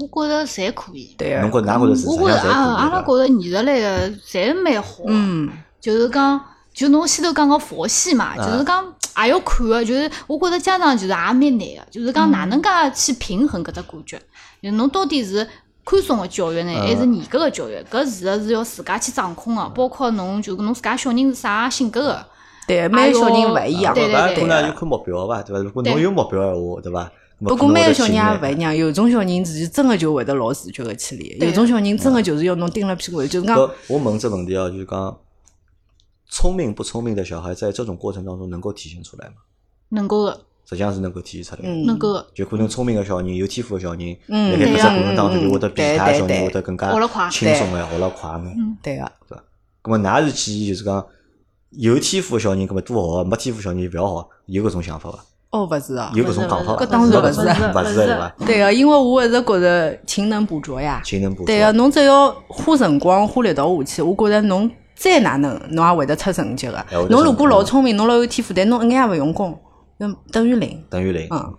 [0.00, 1.14] 我觉着侪可以。
[1.16, 5.04] 对啊，侬觉㑚觉着是我觉着啥样侪可以啊，阿拉觉着艺术类个侪蛮好。
[5.06, 5.48] 嗯，
[5.80, 8.84] 就是讲，就侬先头讲个佛系嘛，啊就是讲
[9.18, 14.20] 也要看个，就是我觉着家长就是也蛮难个，就是讲哪能介去平衡搿只感觉，
[14.60, 15.48] 就侬到底是。
[15.84, 17.76] 宽松个教育呢，还是严格个教育？
[17.90, 22.26] 搿事实是要自家去掌控个，包括侬就侬自家小人是啥性格个，
[22.66, 23.94] 对，每个小人勿一样。
[23.94, 25.62] 对对对搿可能也就看目标伐，对伐？
[25.62, 27.12] 如果侬有目标个话，对伐？
[27.40, 33.58] 不过每个小人也勿勿一样，有种小人自己真个就会得老自觉个去练，有种小人真个就是要侬盯了屁股，就是讲
[33.88, 35.18] 我问这问题啊，就是讲
[36.30, 39.34] 聪明不聪明的小孩，在这种过程当中能够体现出来吗？
[39.90, 41.68] 能够个，实际上是能够体现出来。
[41.68, 42.26] 嗯能够个。
[42.34, 49.12] 就可能聪明个小人，有天赋个小人，嗯辣盖搿只过程当中就会得比其他小人会得更加学了快轻松眼，学了快眼，对个。
[49.28, 49.44] 对伐？
[49.82, 51.04] 咁么，㑚是建议就是讲
[51.70, 55.18] 有天赋个小人，咁么多学，没天赋小人勿要学，有搿种想法伐？
[55.50, 56.84] 哦，勿是啊，有搿种讲法伐？
[56.84, 58.34] 搿当然勿是勿是，勿是对伐？
[58.46, 61.00] 对个，因为我一直觉着勤能补拙呀。
[61.04, 61.46] 勤能补拙。
[61.46, 66.84] 对个，侬只要花辰光、花力道下去，我觉着侬再哪能，侬也会得出成绩个。
[67.10, 69.56] 侬如果老聪明，侬老有天赋，但侬一眼也勿用功，
[69.98, 70.84] 那等于零。
[70.88, 71.28] 等于零。
[71.30, 71.58] 嗯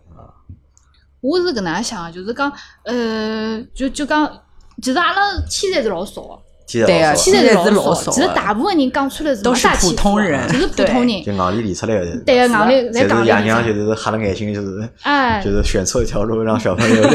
[1.21, 2.51] 我是搿能样想的，就是讲，
[2.83, 4.31] 呃，就就讲，
[4.79, 7.71] 其实阿拉天才是老少的，天对啊现在是老少的。
[7.71, 11.23] 老少其实大部分人讲出来是都是普通人就是普通人。
[11.23, 12.17] 就硬里练出来的。
[12.25, 17.09] 对个，硬里在讲爷娘就是是瞎了眼睛，就是哎就是选错一条路，让小朋友硬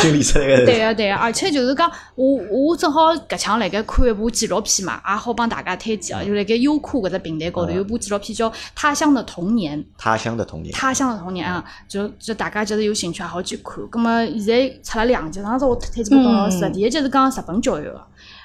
[0.00, 0.66] 劲练出来的。
[0.66, 9.78] 对啊对个，而且就是讲，我我正好搿腔辣盖看一部纪录片嘛，也好帮大家推荐啊，就辣盖优酷搿只平台高头嗯有部纪录片叫《他乡的童年》。
[9.96, 10.72] 他乡的童年。
[10.72, 13.74] 他乡的童年啊，就就大家就是有兴趣也好去看。
[13.90, 18.00] 葛么现在出了两集，上次我推荐给董老师第一集是讲日本教育个，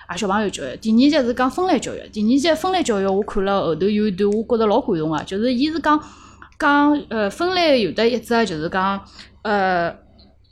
[0.10, 2.00] 啊小朋友教育；第二集是讲分类教育。
[2.12, 6.02] 第二集芬兰教育我看了后头有一段，我觉着老感动个，就是伊是讲
[6.58, 9.00] 讲呃分类有的一只就是讲
[9.44, 9.96] 呃。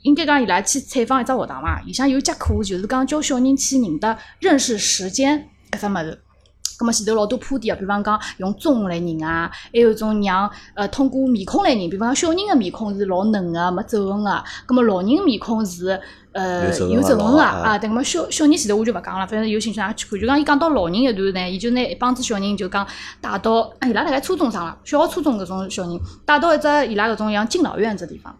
[0.02, 6.22] 应该讲伊拉去采访一只学堂嘛，里向有节课就是讲教小人去认得认识时间搿只物事。
[6.78, 14.30] 咁么前头老多铺垫啊，比方讲用钟来认啊，还有种让呃通过面孔来认，比方讲小人个面孔是老嫩个，没皱纹个，
[14.68, 16.00] 咁么老人面孔是
[16.38, 17.78] 呃有皱纹有皱纹个啊啊。
[17.78, 20.20] 对，咁么小小人前头我就勿讲了，反正有兴趣㑚去看。
[20.20, 22.86] 就讲伊讲到老人一段呢，伊就拿一帮子小人就讲
[23.20, 28.34] 带到伊拉辣盖初中上了，小学、初中搿种小人带到一只伊拉搿种像敬老院只地方。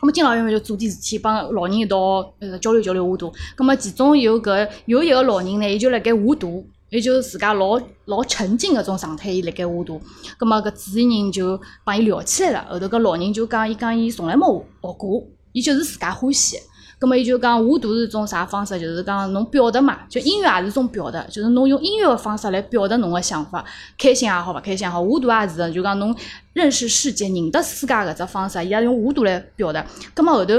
[0.00, 1.98] 咁么敬老院就做点事体，帮老人一道
[2.38, 3.32] 呃交流交流画图。
[3.56, 10.00] 咁么其中有搿有一个老人呢，伊就辣盖画图，伊就自家老老沉浸搿种状态，伊辣盖画图。
[10.38, 12.66] 咁么搿主持人就帮伊聊起来了。
[12.70, 14.46] 后头搿老人就讲，伊讲伊从来没
[14.82, 15.22] 学过，
[15.52, 16.58] 伊就是自家欢喜。
[17.04, 18.80] 咁么伊就讲我图是一种啥方式？
[18.80, 23.62] 就是讲侬表达嘛，就音乐也是一种表达，就是侬用音乐个方式来表达侬个想法，
[23.98, 26.16] 开心也好，勿开心也好，我图也是，就讲侬
[26.54, 29.84] 认识世界、认得世界搿只方式，伊也用我图来表达。
[30.16, 30.54] 咁么后头。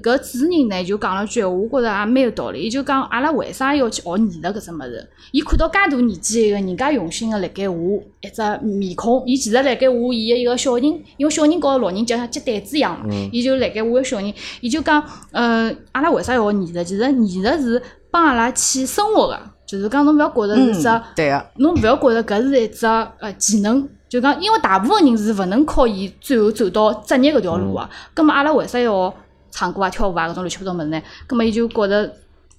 [0.00, 2.62] 搿主持人呢就讲了句闲话，我觉着也蛮有道理。
[2.62, 5.08] 伊就讲阿拉为啥要去学艺术搿只物事？
[5.32, 7.76] 伊看到介大年纪一个人家用心个辣盖画
[8.20, 10.84] 一只面孔，伊其实辣盖画伊个一个小人，
[11.16, 16.84] 因为小人告老人就像接单子一样嘛，伊就辣盖画个小人，伊就讲，呃，阿拉为啥要学艺术？
[16.84, 20.88] 其实艺术是帮阿拉去生活个，就是讲侬勿要觉着是只。
[20.88, 27.88] 嗯，对个，侬勿要觉着搿是一只呃技能，就讲因为大部分人是勿能靠伊最后走到职业搿条路啊。
[28.14, 29.16] 葛末阿拉为啥要学
[29.52, 31.00] 唱歌啊、跳舞啊搿种乱七八糟物事呢？
[31.28, 32.16] 葛末伊就觉着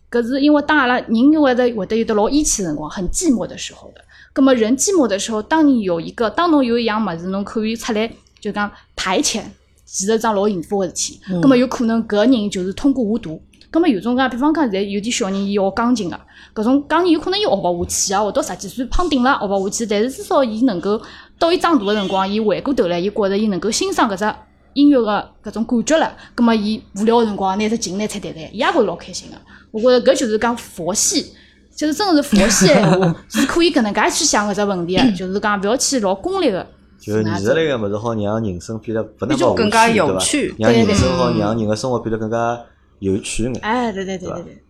[0.09, 4.01] 搿是因为当阿拉人会得会得有得老义气的辰光，很寂寞的时候的。
[4.31, 9.41] 葛末人寂寞的时候，当你有一个，当侬有一样物事，侬可以出来就讲排遣，
[9.85, 11.19] 其实是桩老幸福个事体。
[11.41, 13.41] 葛末有可能搿个人就是通过画图。
[13.71, 16.19] 葛末有种讲，比方讲，现在有点小人伊学钢琴个，
[16.53, 21.01] 搿种钢琴有可能伊学勿下去啊，学到十几岁胖顶了学勿下去，但是至少伊能够
[21.39, 24.35] 到伊长大个辰光，伊回过头来，伊觉着伊能够欣赏搿只
[24.73, 26.15] 音乐个搿种感觉了。
[26.35, 29.37] 葛末伊无聊个辰光拿只琴拿出弹弹，伊也觉着老开心个。
[29.71, 31.33] 我觉着搿就是讲佛系。
[31.75, 36.65] 就是真个是佛系个闲话， 是可以搿能介去想搿只问题个，就是讲勿要去老功利个。
[37.01, 40.55] 就是艺术类个物事，好让人生变得不那么无趣，对伐有趣？
[40.59, 42.61] 让人生好让人个生活变得更加
[42.99, 44.63] 有趣眼，哎，对对对对对。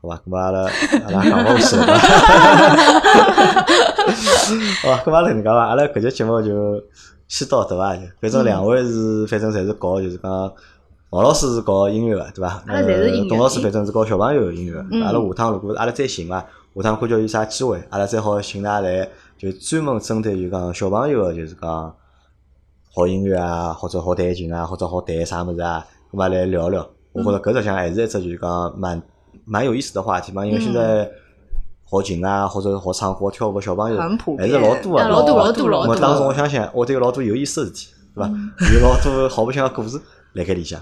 [0.00, 0.20] 好吧？
[0.26, 0.60] 咁么阿拉
[1.04, 1.86] 阿拉 讲勿下去了，
[4.82, 5.02] 好吧？
[5.04, 5.66] 咁么阿拉搿能介伐？
[5.68, 6.82] 阿拉搿节节目就
[7.32, 7.96] 先到对伐？
[8.20, 10.52] 反正两位是，反正侪是搞就是讲
[11.08, 12.62] 王老师是搞音乐个，对伐？
[12.66, 14.84] 阿拉侪是音乐呃董老师反正是搞小朋友个音乐。
[14.90, 19.08] 嗯阿拉下趟如果阿拉再寻伐，下趟看叫有啥机会，阿拉再好寻他来，
[19.38, 21.96] 就专门针对就讲小朋友个，就是讲
[22.94, 26.86] 学音乐啊，或者学弹琴啊，或者学弹啥物事啊，咁嘛来聊聊。
[27.12, 29.02] 我觉着搿实际上还是一只就是讲蛮
[29.46, 31.10] 蛮有意思的话题嘛，因为现在
[31.92, 34.00] 学琴啊，或者学唱歌、跳舞的小朋友
[34.38, 38.30] 还是老多个，啊老多老多老多咁么当中我相信会得有老多有意思的事体，对吧？
[38.72, 40.00] 有老多好白相个故事
[40.32, 40.80] 辣盖里向，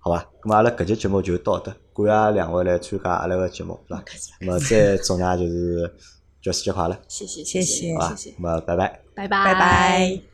[0.00, 0.18] 好伐？
[0.42, 4.02] 咁么阿拉搿节节目就到这，感谢两位来参加阿拉个节目，是伐？
[4.40, 5.94] 那么再祝大家就是
[6.42, 7.94] 教师节快乐，谢谢谢谢？
[7.94, 9.00] 谢谢，咁么拜拜。
[9.14, 10.29] 拜拜拜拜。